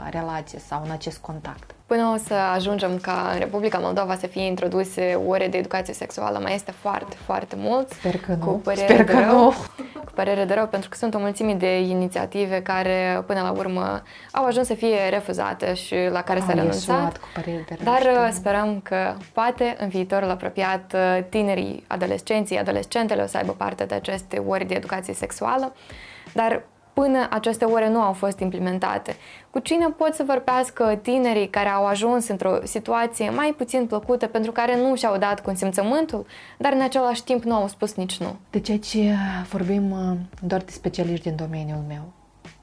relație 0.10 0.60
sau 0.60 0.82
în 0.86 0.92
acest 0.92 1.18
contact? 1.18 1.76
Până 1.86 2.12
o 2.14 2.18
să 2.18 2.34
ajungem 2.34 2.98
ca 2.98 3.30
în 3.34 3.40
Republica 3.40 3.78
Moldova 3.78 4.16
să 4.16 4.28
fie 4.28 4.46
introduse 4.46 5.20
ore 5.28 5.48
de 5.48 5.58
educație 5.58 5.94
sexuală, 5.94 6.40
mai 6.42 6.54
este 6.54 6.72
foarte, 6.72 7.16
foarte 7.26 7.56
mult. 7.58 7.90
Sper 7.90 8.18
că 8.18 8.32
nu. 8.40 8.46
Cu 8.46 8.52
părere 8.52 8.94
Sper 8.94 9.06
că 9.06 9.14
de 9.14 9.20
rău, 9.20 9.36
nu. 9.36 9.54
Cu 10.12 10.18
părere 10.18 10.46
de 10.46 10.54
rău, 10.54 10.68
pentru 10.68 10.90
că 10.90 10.96
sunt 10.98 11.14
o 11.14 11.20
mulțime 11.20 11.54
de 11.54 11.80
inițiative 11.80 12.62
care, 12.62 13.24
până 13.26 13.42
la 13.42 13.52
urmă, 13.52 14.04
au 14.32 14.46
ajuns 14.46 14.68
să 14.68 14.74
fie 14.74 15.10
refuzate 15.10 15.74
și 15.74 15.96
la 16.10 16.22
care 16.22 16.40
s-a 16.40 16.54
renunțat. 16.54 17.18
Cu 17.18 17.28
părere 17.34 17.66
de 17.68 17.78
rău, 17.84 17.94
Dar 17.94 18.02
știu. 18.02 18.12
Uh, 18.12 18.30
sperăm 18.32 18.80
că 18.84 19.14
poate 19.34 19.76
în 19.80 19.88
viitorul 19.88 20.30
apropiat 20.30 20.94
uh, 20.96 21.24
tinerii, 21.30 21.84
adolescenții, 21.88 22.58
adolescentele 22.58 23.22
o 23.22 23.28
să 23.28 23.38
aibă 23.38 23.52
parte 23.52 23.86
de 23.86 23.96
aceste 23.96 24.38
ore 24.48 24.64
de 24.64 24.74
educație 24.74 25.14
sexuală. 25.14 25.74
Dar 26.34 26.64
până 26.94 27.28
aceste 27.30 27.66
ore 27.66 27.90
nu 27.90 28.02
au 28.02 28.14
fost 28.14 28.40
implementate. 28.40 29.16
Cu 29.50 29.60
cine 29.60 29.88
pot 29.88 30.14
să 30.14 30.24
vorbească 30.28 31.00
tinerii 31.02 31.50
care 31.50 31.70
au 31.70 31.86
ajuns 31.86 32.28
într-o 32.28 32.58
situație 32.64 33.30
mai 33.30 33.54
puțin 33.58 33.86
plăcută 33.86 34.28
pentru 34.28 34.52
care 34.52 34.78
nu 34.78 34.96
și-au 34.96 35.18
dat 35.18 35.42
consimțământul, 35.42 36.26
dar 36.58 36.74
în 36.74 36.82
același 36.82 37.24
timp 37.24 37.44
nu 37.44 37.54
au 37.54 37.68
spus 37.68 37.96
nici 37.96 38.18
nu? 38.18 38.36
De 38.50 38.60
ceea 38.60 38.80
ce 38.80 39.14
vorbim 39.50 39.92
uh, 39.92 40.18
doar 40.42 40.62
de 40.62 40.72
specialiști 40.72 41.28
din 41.28 41.36
domeniul 41.36 41.84
meu 41.88 42.12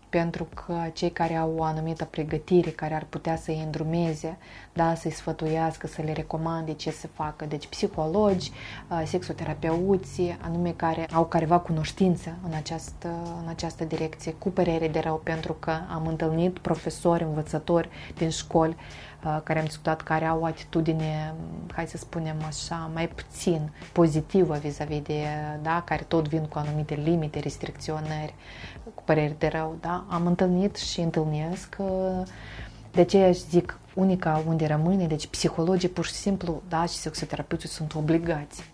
pentru 0.08 0.48
că 0.54 0.74
cei 0.92 1.10
care 1.10 1.36
au 1.36 1.54
o 1.56 1.62
anumită 1.62 2.04
pregătire, 2.04 2.70
care 2.70 2.94
ar 2.94 3.06
putea 3.08 3.36
să-i 3.36 3.62
îndrumeze, 3.64 4.36
da, 4.78 4.94
să-i 4.94 5.10
sfătuiască, 5.10 5.86
să 5.86 6.02
le 6.02 6.12
recomande 6.12 6.72
ce 6.72 6.90
să 6.90 7.06
facă, 7.06 7.44
deci 7.44 7.66
psihologi, 7.66 8.50
sexoterapeuți, 9.04 10.36
anume 10.40 10.70
care 10.70 11.06
au 11.12 11.24
careva 11.24 11.58
cunoștință 11.58 12.36
în 12.46 12.52
această, 12.54 13.08
în 13.42 13.48
această 13.48 13.84
direcție, 13.84 14.32
cu 14.32 14.50
părere 14.50 14.88
de 14.88 14.98
rău, 14.98 15.20
pentru 15.24 15.52
că 15.52 15.70
am 15.94 16.06
întâlnit 16.06 16.58
profesori, 16.58 17.22
învățători 17.22 17.88
din 18.16 18.30
școli 18.30 18.76
care 19.42 19.58
am 19.58 19.64
discutat, 19.64 20.00
care 20.00 20.24
au 20.24 20.40
o 20.40 20.44
atitudine, 20.44 21.34
hai 21.72 21.86
să 21.86 21.96
spunem 21.96 22.36
așa, 22.46 22.90
mai 22.94 23.08
puțin 23.08 23.70
pozitivă 23.92 24.54
vis-a-vis 24.56 25.02
de, 25.02 25.22
da, 25.62 25.82
care 25.84 26.04
tot 26.08 26.28
vin 26.28 26.44
cu 26.46 26.58
anumite 26.58 26.94
limite, 26.94 27.38
restricționări, 27.38 28.34
cu 28.94 29.02
păreri 29.04 29.38
de 29.38 29.46
rău, 29.46 29.76
da, 29.80 30.04
am 30.08 30.26
întâlnit 30.26 30.76
și 30.76 31.00
întâlnesc, 31.00 31.76
de 32.92 33.00
aceea 33.00 33.28
aș 33.28 33.36
zic, 33.36 33.78
unica 33.98 34.42
unde 34.46 34.66
rămâne, 34.66 35.06
deci 35.06 35.26
psihologii 35.26 35.88
pur 35.88 36.04
și 36.04 36.12
simplu, 36.12 36.62
da, 36.68 36.84
și 36.84 36.94
sexoterapeuții 36.94 37.68
sunt 37.68 37.94
obligați 37.94 38.70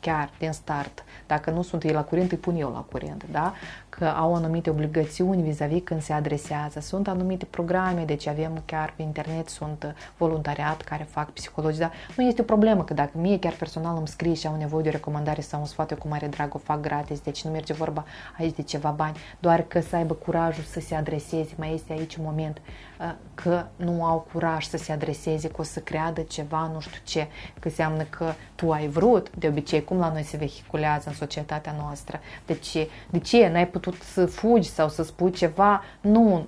chiar 0.00 0.30
din 0.38 0.52
start. 0.52 1.04
Dacă 1.26 1.50
nu 1.50 1.62
sunt 1.62 1.82
ei 1.82 1.92
la 1.92 2.04
curent, 2.04 2.30
îi 2.30 2.38
pun 2.38 2.56
eu 2.56 2.70
la 2.70 2.78
curent, 2.78 3.24
da? 3.30 3.54
Că 3.98 4.04
au 4.04 4.34
anumite 4.34 4.70
obligațiuni 4.70 5.42
vis-a-vis 5.42 5.80
când 5.84 6.02
se 6.02 6.12
adresează. 6.12 6.80
Sunt 6.80 7.08
anumite 7.08 7.44
programe, 7.44 8.04
deci 8.04 8.26
avem 8.26 8.62
chiar 8.64 8.92
pe 8.96 9.02
internet, 9.02 9.48
sunt 9.48 9.94
voluntariat 10.16 10.82
care 10.82 11.06
fac 11.10 11.30
psihologi, 11.30 11.78
dar 11.78 11.92
nu 12.16 12.24
este 12.24 12.40
o 12.40 12.44
problemă 12.44 12.84
că 12.84 12.94
dacă 12.94 13.10
mie 13.14 13.38
chiar 13.38 13.52
personal 13.52 13.96
îmi 13.96 14.08
scrie 14.08 14.34
și 14.34 14.46
au 14.46 14.56
nevoie 14.56 14.82
de 14.82 14.88
o 14.88 14.92
recomandare 14.92 15.40
sau 15.40 15.60
un 15.60 15.66
sfat, 15.66 15.90
eu 15.90 15.96
cu 15.96 16.08
mare 16.08 16.26
drag 16.26 16.54
o 16.54 16.58
fac 16.58 16.80
gratis, 16.80 17.20
deci 17.20 17.44
nu 17.44 17.50
merge 17.50 17.72
vorba 17.72 18.04
aici 18.38 18.54
de 18.54 18.62
ceva 18.62 18.90
bani, 18.90 19.16
doar 19.38 19.62
că 19.62 19.80
să 19.80 19.96
aibă 19.96 20.14
curajul 20.14 20.64
să 20.64 20.80
se 20.80 20.94
adreseze, 20.94 21.54
mai 21.56 21.74
este 21.74 21.92
aici 21.92 22.16
un 22.16 22.24
moment 22.24 22.60
uh, 23.00 23.14
că 23.34 23.66
nu 23.76 24.04
au 24.04 24.26
curaj 24.32 24.64
să 24.64 24.76
se 24.76 24.92
adreseze, 24.92 25.48
că 25.48 25.56
o 25.58 25.62
să 25.62 25.80
creadă 25.80 26.20
ceva, 26.20 26.70
nu 26.72 26.80
știu 26.80 27.00
ce, 27.04 27.26
că 27.60 27.68
înseamnă 27.68 28.02
că 28.02 28.32
tu 28.54 28.70
ai 28.70 28.88
vrut, 28.88 29.30
de 29.36 29.48
obicei 29.48 29.84
cum 29.84 29.98
la 29.98 30.12
noi 30.12 30.22
se 30.22 30.36
vehiculează 30.36 31.08
în 31.08 31.14
societatea 31.14 31.74
noastră. 31.78 32.20
De 32.46 32.54
ce? 32.54 32.88
De 33.10 33.18
ce? 33.18 33.48
N-ai 33.48 33.66
putut 33.66 33.87
să 33.94 34.26
fugi 34.26 34.68
sau 34.68 34.88
să 34.88 35.02
spui 35.02 35.30
ceva? 35.30 35.82
Nu. 36.00 36.46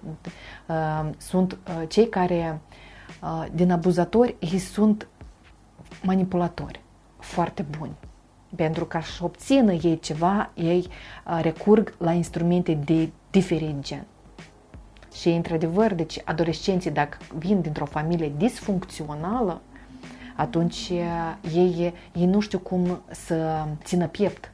Uh, 0.67 1.11
sunt 1.17 1.53
uh, 1.53 1.83
cei 1.89 2.09
care 2.09 2.61
uh, 3.23 3.47
din 3.53 3.71
abuzatori, 3.71 4.37
ei 4.39 4.59
sunt 4.59 5.09
manipulatori 6.03 6.81
foarte 7.19 7.67
buni. 7.79 7.93
Pentru 8.57 8.85
ca 8.85 9.01
să 9.01 9.25
obțină 9.25 9.73
ei 9.73 9.99
ceva, 9.99 10.51
ei 10.55 10.89
recurg 11.41 11.95
la 11.99 12.13
instrumente 12.13 12.75
de 12.75 13.11
diferit 13.31 13.81
gen. 13.81 14.07
Și, 15.13 15.29
într-adevăr, 15.29 15.95
deci 15.95 16.21
adolescenții, 16.25 16.91
dacă 16.91 17.17
vin 17.39 17.61
dintr-o 17.61 17.85
familie 17.85 18.33
disfuncțională, 18.37 19.61
atunci 20.37 20.89
ei, 21.53 21.95
ei 22.15 22.27
nu 22.27 22.41
știu 22.41 22.59
cum 22.59 23.01
să 23.11 23.67
țină 23.85 24.07
piept 24.07 24.53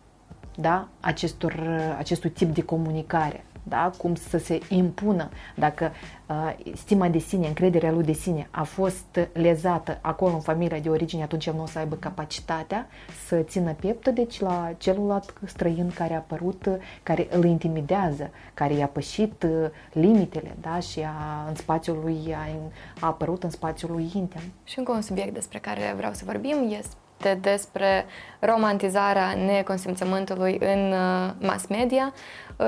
da? 0.57 0.89
Acestor, 1.01 1.61
acestui 1.99 2.31
tip 2.31 2.55
de 2.55 2.63
comunicare 2.63 3.45
da? 3.69 3.93
cum 3.97 4.15
să 4.15 4.39
se 4.39 4.59
impună. 4.69 5.29
Dacă 5.55 5.93
uh, 6.27 6.57
stima 6.75 7.09
de 7.09 7.19
sine, 7.19 7.47
încrederea 7.47 7.91
lui 7.93 8.05
de 8.05 8.13
sine 8.13 8.49
a 8.51 8.63
fost 8.63 9.29
lezată 9.33 9.99
acolo 10.01 10.35
în 10.35 10.41
familia 10.41 10.79
de 10.79 10.89
origine, 10.89 11.23
atunci 11.23 11.47
el 11.47 11.55
nu 11.55 11.63
o 11.63 11.67
să 11.67 11.79
aibă 11.79 11.97
capacitatea 11.97 12.87
să 13.27 13.37
țină 13.37 13.73
pieptă, 13.73 14.11
deci 14.11 14.41
la 14.41 14.73
celălalt 14.79 15.33
străin 15.45 15.91
care 15.95 16.15
a 16.15 16.17
apărut, 16.17 16.69
care 17.03 17.27
îl 17.31 17.45
intimidează, 17.45 18.31
care 18.55 18.75
i-a 18.75 18.87
pășit 18.87 19.43
uh, 19.43 19.71
limitele 19.93 20.57
da? 20.61 20.79
și 20.79 21.01
a, 21.01 21.45
în 21.49 21.55
spațiul 21.55 21.99
lui, 22.03 22.35
a, 22.35 22.71
a 23.01 23.07
apărut 23.07 23.43
în 23.43 23.51
spațiul 23.51 23.91
lui 23.91 24.11
intim. 24.15 24.41
Și 24.65 24.79
încă 24.79 24.93
un 24.93 25.03
subiect 25.03 25.35
despre 25.35 25.59
care 25.59 25.95
vreau 25.97 26.13
să 26.13 26.23
vorbim 26.25 26.57
este 26.79 26.95
este 27.19 27.39
despre 27.41 28.07
romantizarea 28.39 29.35
neconsimțământului 29.47 30.59
în 30.61 30.93
uh, 30.93 31.31
mass 31.41 31.67
media. 31.67 32.13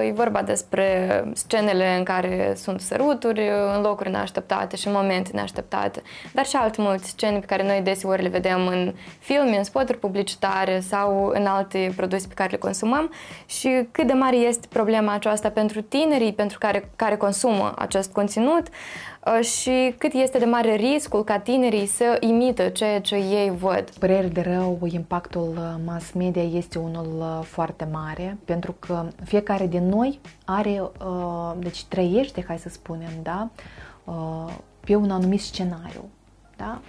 E 0.06 0.12
vorba 0.12 0.42
despre 0.42 1.24
scenele 1.34 1.96
în 1.96 2.04
care 2.04 2.52
sunt 2.56 2.80
săruturi 2.80 3.50
în 3.74 3.80
locuri 3.82 4.11
neașteptate 4.11 4.76
și 4.76 4.87
în 4.87 4.92
momente 4.92 5.30
neașteptate, 5.32 6.02
dar 6.32 6.46
și 6.46 6.56
alte 6.56 6.80
multe 6.80 7.04
scene 7.04 7.38
pe 7.38 7.46
care 7.46 7.62
noi 7.62 7.80
deseori 7.80 8.22
le 8.22 8.28
vedem 8.28 8.66
în 8.66 8.94
filme, 9.18 9.56
în 9.56 9.64
spoturi 9.64 9.98
publicitare 9.98 10.80
sau 10.80 11.30
în 11.34 11.46
alte 11.46 11.92
produse 11.96 12.26
pe 12.26 12.34
care 12.34 12.50
le 12.50 12.56
consumăm. 12.56 13.12
Și 13.46 13.88
cât 13.92 14.06
de 14.06 14.12
mare 14.12 14.37
este 14.37 14.66
problema 14.70 15.12
aceasta 15.12 15.50
pentru 15.50 15.80
tinerii 15.80 16.32
pentru 16.32 16.58
care, 16.58 16.90
care 16.96 17.16
consumă 17.16 17.72
acest 17.76 18.12
conținut? 18.12 18.66
uh, 18.66 19.17
și 19.40 19.94
cât 19.98 20.12
este 20.12 20.38
de 20.38 20.44
mare 20.44 20.74
riscul 20.74 21.24
ca 21.24 21.38
tinerii 21.38 21.87
să 21.87 22.16
imită 22.20 22.68
ceea 22.68 23.00
ce 23.00 23.16
ei 23.16 23.50
văd. 23.50 23.90
Părere 23.98 24.26
de 24.26 24.40
rău, 24.40 24.78
impactul 24.92 25.52
uh, 25.57 25.74
mass 25.85 26.12
media 26.12 26.42
este 26.42 26.78
unul 26.78 27.16
uh, 27.18 27.44
foarte 27.44 27.88
mare 27.92 28.38
pentru 28.44 28.74
că 28.78 29.07
fiecare 29.24 29.66
din 29.66 29.78
din 29.78 29.88
noi 29.88 30.20
are, 30.44 30.81
uh, 30.81 31.52
deci 31.59 31.85
trăiește, 31.85 32.44
hai 32.46 32.59
să 32.59 32.68
spunem, 32.68 33.11
da, 33.22 33.48
uh, 34.04 34.54
pe 34.81 34.94
un 34.94 35.11
anumit 35.11 35.40
scenariu, 35.40 36.09
da? 36.57 36.81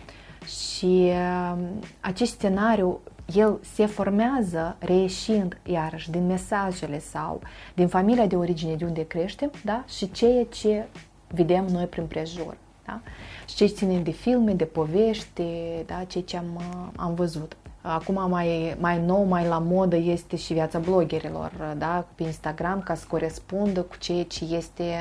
Și 0.46 1.12
uh, 1.12 1.58
acest 2.00 2.32
scenariu 2.32 3.00
el 3.34 3.60
se 3.74 3.86
formează 3.86 4.76
reieșind 4.80 5.58
iarăși 5.66 6.12
din 6.12 6.28
mesajele 6.28 7.00
sau 7.00 7.42
din 7.74 7.88
familia 7.88 8.26
de 8.26 8.36
origine 8.36 8.76
de 8.76 8.86
unde 8.86 9.08
creștem 9.08 9.52
da? 9.64 9.84
și 9.88 10.12
ceea 10.12 10.46
ce 10.46 10.88
vedem 11.34 11.66
noi 11.66 11.86
prin 11.86 12.06
prejur. 12.06 12.58
Da? 12.86 13.02
Și 13.48 13.56
ce 13.56 13.66
ține 13.66 14.00
de 14.00 14.12
filme, 14.12 14.54
de 14.54 14.66
povești, 14.66 15.44
da? 15.86 16.04
ceea 16.04 16.24
ce 16.24 16.38
am, 16.38 16.62
am 16.96 17.14
văzut. 17.14 17.58
Acum 17.82 18.30
mai, 18.30 18.76
mai 18.80 19.02
nou, 19.06 19.24
mai 19.24 19.48
la 19.48 19.58
modă 19.58 19.96
este 19.96 20.36
și 20.36 20.54
viața 20.54 20.80
bloggerilor, 20.80 21.76
da? 21.78 22.06
pe 22.16 22.24
Instagram, 22.24 22.82
ca 22.82 22.96
să 22.96 23.06
corespundă 23.08 23.82
cu 23.82 23.98
ceea 23.98 24.24
ce 24.24 24.46
este 24.52 24.94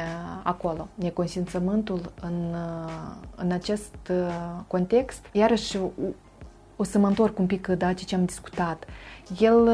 acolo. 0.43 0.88
Neconsimțământul 0.95 2.12
în, 2.21 2.55
în 3.37 3.51
acest 3.51 3.95
context, 4.67 5.27
iarăși 5.33 5.79
o 6.77 6.85
să 6.85 6.99
mă 6.99 7.07
întorc 7.07 7.38
un 7.38 7.47
pic 7.47 7.67
da, 7.67 7.93
ce 7.93 8.14
am 8.14 8.25
discutat. 8.25 8.85
El 9.38 9.69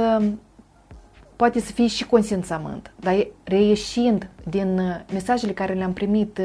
poate 1.36 1.60
să 1.60 1.72
fie 1.72 1.86
și 1.86 2.06
consimțământ, 2.06 2.90
dar 3.00 3.26
reieșind 3.44 4.28
din 4.48 4.80
mesajele 5.12 5.52
care 5.52 5.72
le-am 5.72 5.92
primit 5.92 6.40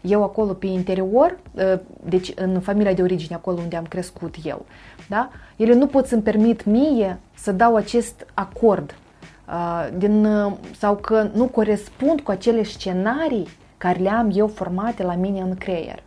eu 0.00 0.22
acolo 0.22 0.52
pe 0.52 0.66
interior, 0.66 1.38
deci 2.04 2.32
în 2.36 2.60
familia 2.60 2.92
de 2.92 3.02
origine, 3.02 3.34
acolo 3.34 3.58
unde 3.60 3.76
am 3.76 3.84
crescut 3.84 4.34
eu, 4.44 4.66
da? 5.08 5.30
ele 5.56 5.74
nu 5.74 5.86
pot 5.86 6.06
să-mi 6.06 6.22
permit 6.22 6.64
mie 6.64 7.18
să 7.34 7.52
dau 7.52 7.76
acest 7.76 8.26
acord 8.34 8.94
din, 9.96 10.26
sau 10.78 10.96
că 10.96 11.30
nu 11.34 11.44
corespund 11.44 12.20
cu 12.20 12.30
acele 12.30 12.62
scenarii 12.62 13.48
care 13.78 13.98
le 13.98 14.08
am 14.08 14.30
eu 14.34 14.46
formate 14.46 15.02
la 15.02 15.14
mine 15.14 15.40
în 15.40 15.54
creier. 15.54 16.02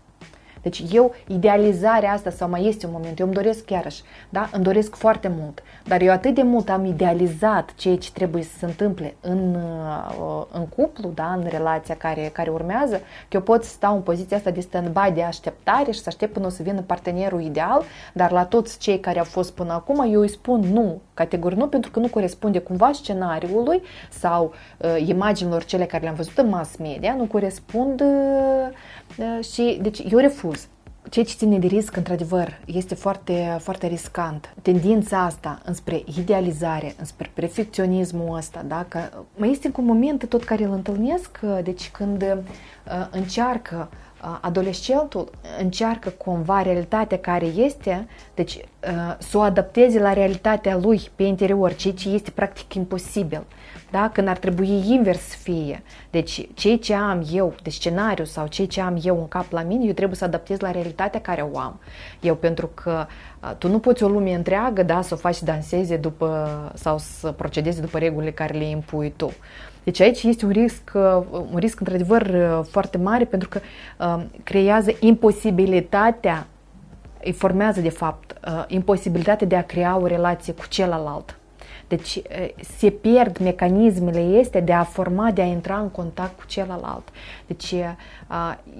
Deci 0.61 0.83
eu, 0.91 1.15
idealizarea 1.27 2.11
asta, 2.11 2.29
sau 2.29 2.49
mai 2.49 2.67
este 2.67 2.85
un 2.85 2.91
moment, 2.91 3.19
eu 3.19 3.25
îmi 3.25 3.35
doresc 3.35 3.65
chiarăși, 3.65 4.01
da? 4.29 4.49
Îmi 4.51 4.63
doresc 4.63 4.95
foarte 4.95 5.31
mult, 5.39 5.63
dar 5.87 6.01
eu 6.01 6.11
atât 6.11 6.35
de 6.35 6.41
mult 6.41 6.69
am 6.69 6.85
idealizat 6.85 7.73
ceea 7.75 7.97
ce 7.97 8.11
trebuie 8.11 8.43
să 8.43 8.57
se 8.57 8.65
întâmple 8.65 9.15
în, 9.21 9.55
uh, 9.55 10.45
în 10.51 10.67
cuplu, 10.67 11.11
da? 11.15 11.33
În 11.33 11.47
relația 11.49 11.95
care, 11.95 12.29
care 12.33 12.49
urmează, 12.49 12.95
că 12.97 13.29
eu 13.29 13.41
pot 13.41 13.63
să 13.63 13.69
stau 13.69 13.95
în 13.95 14.01
poziția 14.01 14.37
asta 14.37 14.51
de 14.51 14.59
stand-by, 14.59 15.13
de 15.13 15.23
așteptare 15.23 15.91
și 15.91 15.99
să 15.99 16.05
aștept 16.07 16.33
până 16.33 16.45
o 16.45 16.49
să 16.49 16.63
vină 16.63 16.81
partenerul 16.81 17.41
ideal, 17.41 17.83
dar 18.13 18.31
la 18.31 18.45
toți 18.45 18.77
cei 18.77 18.99
care 18.99 19.19
au 19.19 19.25
fost 19.25 19.53
până 19.53 19.73
acum, 19.73 20.13
eu 20.13 20.19
îi 20.19 20.29
spun 20.29 20.59
nu, 20.59 21.01
categoric 21.13 21.57
nu, 21.57 21.67
pentru 21.67 21.91
că 21.91 21.99
nu 21.99 22.07
corespunde 22.07 22.59
cumva 22.59 22.91
scenariului 22.93 23.81
sau 24.09 24.53
uh, 24.77 25.07
imaginilor 25.07 25.63
cele 25.63 25.85
care 25.85 26.03
le-am 26.03 26.15
văzut 26.15 26.37
în 26.37 26.49
mass 26.49 26.77
media, 26.77 27.13
nu 27.13 27.23
corespund 27.25 28.01
uh, 28.01 28.07
uh, 29.17 29.45
și, 29.45 29.79
deci, 29.81 29.99
eu 30.11 30.17
refuz. 30.17 30.67
Ceea 31.09 31.25
ce 31.25 31.35
ține 31.35 31.59
de 31.59 31.67
risc, 31.67 31.95
într-adevăr, 31.95 32.59
este 32.65 32.95
foarte, 32.95 33.57
foarte 33.59 33.87
riscant. 33.87 34.53
Tendința 34.61 35.23
asta 35.23 35.61
înspre 35.65 36.03
idealizare, 36.17 36.95
înspre 36.99 37.31
perfecționismul 37.33 38.37
ăsta, 38.37 38.63
da? 38.67 38.85
că 38.87 38.99
mai 39.35 39.51
este 39.51 39.71
un 39.77 39.85
moment 39.85 40.25
tot 40.29 40.43
care 40.43 40.63
îl 40.63 40.71
întâlnesc, 40.71 41.39
deci 41.63 41.89
când 41.89 42.21
uh, 42.21 43.07
încearcă 43.11 43.89
adolescentul 44.41 45.29
încearcă 45.59 46.09
cumva 46.09 46.61
realitatea 46.61 47.17
care 47.17 47.45
este, 47.45 48.07
deci 48.33 48.59
să 49.17 49.37
o 49.37 49.41
adapteze 49.41 49.99
la 49.99 50.13
realitatea 50.13 50.77
lui 50.77 51.09
pe 51.15 51.23
interior, 51.23 51.73
ceea 51.73 51.93
ce 51.93 52.09
este 52.09 52.31
practic 52.31 52.73
imposibil. 52.73 53.43
Da? 53.91 54.09
Când 54.13 54.27
ar 54.27 54.37
trebui 54.37 54.83
invers 54.87 55.19
să 55.19 55.35
fie. 55.37 55.83
Deci 56.09 56.47
ceea 56.53 56.77
ce 56.77 56.93
am 56.93 57.25
eu 57.31 57.53
de 57.63 57.69
scenariu 57.69 58.25
sau 58.25 58.47
ceea 58.47 58.67
ce 58.67 58.81
am 58.81 58.99
eu 59.03 59.19
în 59.19 59.27
cap 59.27 59.51
la 59.51 59.61
mine, 59.61 59.85
eu 59.85 59.93
trebuie 59.93 60.17
să 60.17 60.23
adaptez 60.23 60.59
la 60.59 60.71
realitatea 60.71 61.21
care 61.21 61.49
o 61.51 61.59
am. 61.59 61.79
Eu 62.19 62.35
pentru 62.35 62.67
că 62.67 63.05
tu 63.57 63.67
nu 63.67 63.79
poți 63.79 64.03
o 64.03 64.07
lume 64.07 64.33
întreagă 64.33 64.83
da, 64.83 65.01
să 65.01 65.13
o 65.13 65.17
faci 65.17 65.35
să 65.35 65.45
danseze 65.45 65.97
după, 65.97 66.71
sau 66.73 66.97
să 66.97 67.31
procedeze 67.31 67.81
după 67.81 67.97
regulile 67.97 68.31
care 68.31 68.57
le 68.57 68.69
impui 68.69 69.13
tu. 69.15 69.31
Deci 69.83 69.99
aici 69.99 70.23
este 70.23 70.45
un 70.45 70.51
risc, 70.51 70.91
un 71.51 71.57
risc 71.57 71.79
într-adevăr 71.79 72.35
foarte 72.69 72.97
mare 72.97 73.25
pentru 73.25 73.49
că 73.49 73.59
creează 74.43 74.91
imposibilitatea, 74.99 76.47
îi 77.23 77.31
formează 77.31 77.81
de 77.81 77.89
fapt 77.89 78.39
imposibilitatea 78.67 79.47
de 79.47 79.55
a 79.55 79.63
crea 79.65 79.97
o 79.97 80.05
relație 80.05 80.53
cu 80.53 80.65
celălalt. 80.69 81.35
Deci 81.87 82.21
se 82.77 82.89
pierd 82.89 83.37
mecanismele 83.37 84.19
este 84.19 84.59
de 84.59 84.73
a 84.73 84.83
forma, 84.83 85.31
de 85.31 85.41
a 85.41 85.45
intra 85.45 85.77
în 85.77 85.89
contact 85.89 86.39
cu 86.39 86.45
celălalt. 86.45 87.09
Deci 87.47 87.75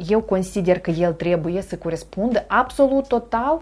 eu 0.08 0.22
consider 0.22 0.80
că 0.80 0.92
el 0.92 1.14
trebuie 1.14 1.62
să 1.62 1.78
corespundă 1.78 2.46
absolut 2.48 3.08
total 3.08 3.62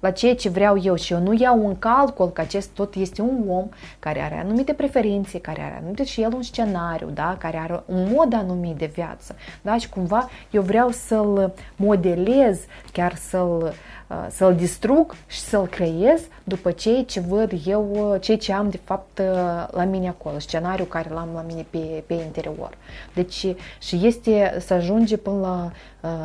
la 0.00 0.10
ceea 0.10 0.34
ce 0.34 0.48
vreau 0.48 0.80
eu 0.82 0.94
și 0.94 1.12
eu 1.12 1.20
nu 1.20 1.36
iau 1.38 1.66
în 1.66 1.78
calcul 1.78 2.28
că 2.28 2.40
acest 2.40 2.68
tot 2.68 2.94
este 2.94 3.22
un 3.22 3.44
om 3.48 3.68
care 3.98 4.20
are 4.20 4.38
anumite 4.38 4.72
preferințe, 4.72 5.38
care 5.38 5.62
are 5.62 5.76
anumite 5.78 6.04
și 6.04 6.22
el 6.22 6.32
un 6.34 6.42
scenariu, 6.42 7.08
da? 7.14 7.36
care 7.38 7.56
are 7.56 7.82
un 7.86 8.08
mod 8.14 8.34
anumit 8.34 8.76
de 8.76 8.90
viață. 8.94 9.36
Da? 9.62 9.76
Și 9.76 9.88
cumva 9.88 10.28
eu 10.50 10.62
vreau 10.62 10.90
să-l 10.90 11.54
modelez, 11.76 12.60
chiar 12.92 13.14
să-l 13.14 13.72
Uh, 14.08 14.26
să-l 14.30 14.54
distrug 14.54 15.14
și 15.26 15.40
să-l 15.40 15.66
creez 15.66 16.20
după 16.44 16.70
ceea 16.70 17.04
ce 17.04 17.20
văd 17.20 17.52
eu, 17.66 18.12
uh, 18.12 18.20
ceea 18.20 18.36
ce 18.36 18.52
am 18.52 18.68
de 18.68 18.80
fapt 18.84 19.18
uh, 19.18 19.24
la 19.70 19.84
mine 19.84 20.08
acolo, 20.08 20.38
scenariul 20.38 20.86
care 20.86 21.08
l-am 21.08 21.28
la 21.34 21.44
mine 21.46 21.66
pe, 21.70 22.02
pe 22.06 22.14
interior. 22.14 22.70
Deci 23.14 23.46
și 23.78 24.00
este 24.02 24.56
să 24.60 24.74
ajunge 24.74 25.16
până 25.16 25.40
la 25.40 25.70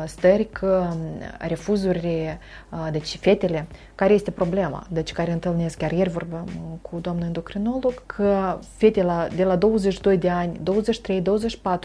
stări 0.06 0.48
că 0.52 0.86
um, 0.90 0.98
refuzuri, 1.38 2.38
deci 2.90 3.16
fetele, 3.20 3.66
care 3.94 4.12
este 4.12 4.30
problema, 4.30 4.86
deci 4.90 5.12
care 5.12 5.32
întâlnesc, 5.32 5.78
chiar 5.78 5.92
ieri 5.92 6.10
vorbeam 6.10 6.48
cu 6.82 6.98
doamna 7.00 7.26
endocrinolog, 7.26 8.02
că 8.06 8.58
fete 8.76 9.02
la, 9.02 9.26
de 9.36 9.44
la 9.44 9.56
22 9.56 10.16
de 10.16 10.30
ani, 10.30 10.60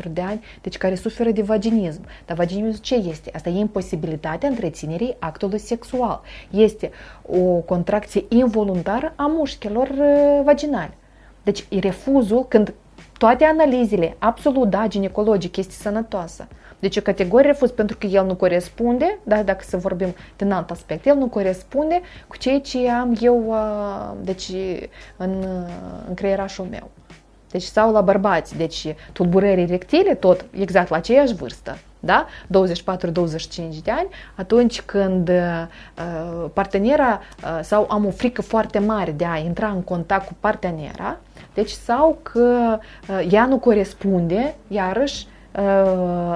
23-24 0.08 0.12
de 0.12 0.22
ani, 0.22 0.44
deci 0.62 0.78
care 0.78 0.96
suferă 0.96 1.32
de 1.32 1.42
vaginism. 1.42 2.02
Dar 2.26 2.38
vaginism 2.38 2.82
ce 2.82 2.96
este? 2.96 3.32
Asta 3.34 3.50
e 3.50 3.60
imposibilitatea 3.60 4.50
întreținerii 4.50 5.16
actului 5.20 5.60
sexual. 5.60 6.22
Este 6.50 6.92
o 7.26 7.42
contracție 7.54 8.26
involuntară 8.30 9.14
a 9.16 9.26
mușchilor 9.26 9.88
uh, 9.88 10.42
vaginali. 10.44 10.98
Deci 11.44 11.66
e 11.70 11.80
refuzul 11.80 12.46
când 12.48 12.74
toate 13.18 13.44
analizele, 13.44 14.16
absolut, 14.20 14.70
da, 14.70 14.88
ginecologic, 14.88 15.58
este 15.58 15.74
sănătoasă. 15.74 16.48
Deci 16.80 16.98
o 16.98 17.02
categorie 17.02 17.48
refuz 17.48 17.72
pentru 17.72 17.98
că 17.98 18.06
el 18.06 18.26
nu 18.26 18.36
corespunde, 18.36 19.20
da, 19.24 19.44
dacă 19.44 19.64
să 19.68 19.78
vorbim 19.78 20.16
din 20.38 20.52
alt 20.52 20.72
aspect, 20.72 21.06
el 21.06 21.16
nu 21.16 21.28
corespunde 21.28 22.02
cu 22.28 22.38
ceea 22.38 22.60
ce 22.60 22.90
am 22.90 23.18
eu 23.20 23.44
uh, 23.48 24.12
deci, 24.22 24.52
în, 25.18 25.46
în 26.08 26.14
creierașul 26.14 26.68
meu. 26.70 26.90
Deci 27.52 27.64
sau 27.64 27.92
la 27.92 28.02
bărbați, 28.02 28.58
deci 28.58 28.96
tulburări 29.14 29.62
erectile 29.62 30.16
tot 30.16 30.46
exact 30.52 30.90
la 30.90 30.96
aceeași 30.96 31.34
vârstă, 31.34 31.78
da? 32.00 32.28
24-25 32.48 32.48
de 33.84 33.92
ani, 33.92 34.08
atunci 34.36 34.82
când 34.82 35.30
uh, 35.30 35.66
partenera 36.54 37.20
uh, 37.44 37.60
sau 37.62 37.88
am 37.90 38.06
o 38.06 38.10
frică 38.10 38.42
foarte 38.42 38.80
mare 38.80 39.12
de 39.12 39.26
a 39.26 39.38
intra 39.38 39.68
în 39.68 39.82
contact 39.82 40.28
cu 40.28 40.36
partenera, 40.40 41.18
deci 41.54 41.70
sau 41.70 42.20
că 42.22 42.80
uh, 43.10 43.28
ea 43.32 43.46
nu 43.46 43.58
corespunde, 43.58 44.56
iarăși, 44.68 45.28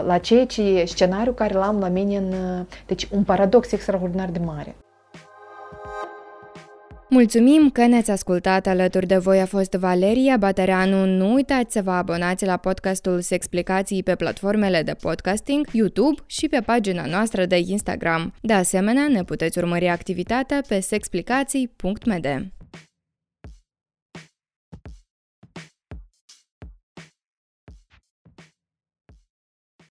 la 0.06 0.18
ceea 0.22 0.46
ce 0.46 0.84
scenariu 0.86 1.32
care 1.32 1.54
l-am 1.54 1.80
la 1.80 1.88
mine 1.88 2.18
în... 2.18 2.34
Deci 2.86 3.08
un 3.12 3.24
paradox 3.24 3.72
extraordinar 3.72 4.30
de 4.30 4.40
mare. 4.40 4.76
Mulțumim 7.14 7.70
că 7.70 7.86
ne-ați 7.86 8.12
ascultat 8.12 8.68
alături 8.68 9.08
de 9.08 9.18
voi 9.18 9.42
a 9.42 9.46
fost 9.46 9.72
Valeria 9.74 10.38
Batereanu. 10.38 11.06
Nu 11.06 11.34
uitați 11.34 11.74
să 11.74 11.82
vă 11.82 11.92
abonați 11.92 12.46
la 12.46 12.58
podcastul 12.58 13.22
Sexplicații 13.22 14.04
pe 14.04 14.16
platformele 14.16 14.82
de 14.82 14.96
podcasting, 15.02 15.68
YouTube 15.72 16.22
și 16.26 16.48
pe 16.48 16.60
pagina 16.66 17.06
noastră 17.06 17.46
de 17.46 17.58
Instagram. 17.66 18.34
De 18.42 18.54
asemenea, 18.54 19.08
ne 19.08 19.24
puteți 19.24 19.58
urmări 19.58 19.88
activitatea 19.88 20.62
pe 20.68 20.80
sexplicații.md. 20.80 22.52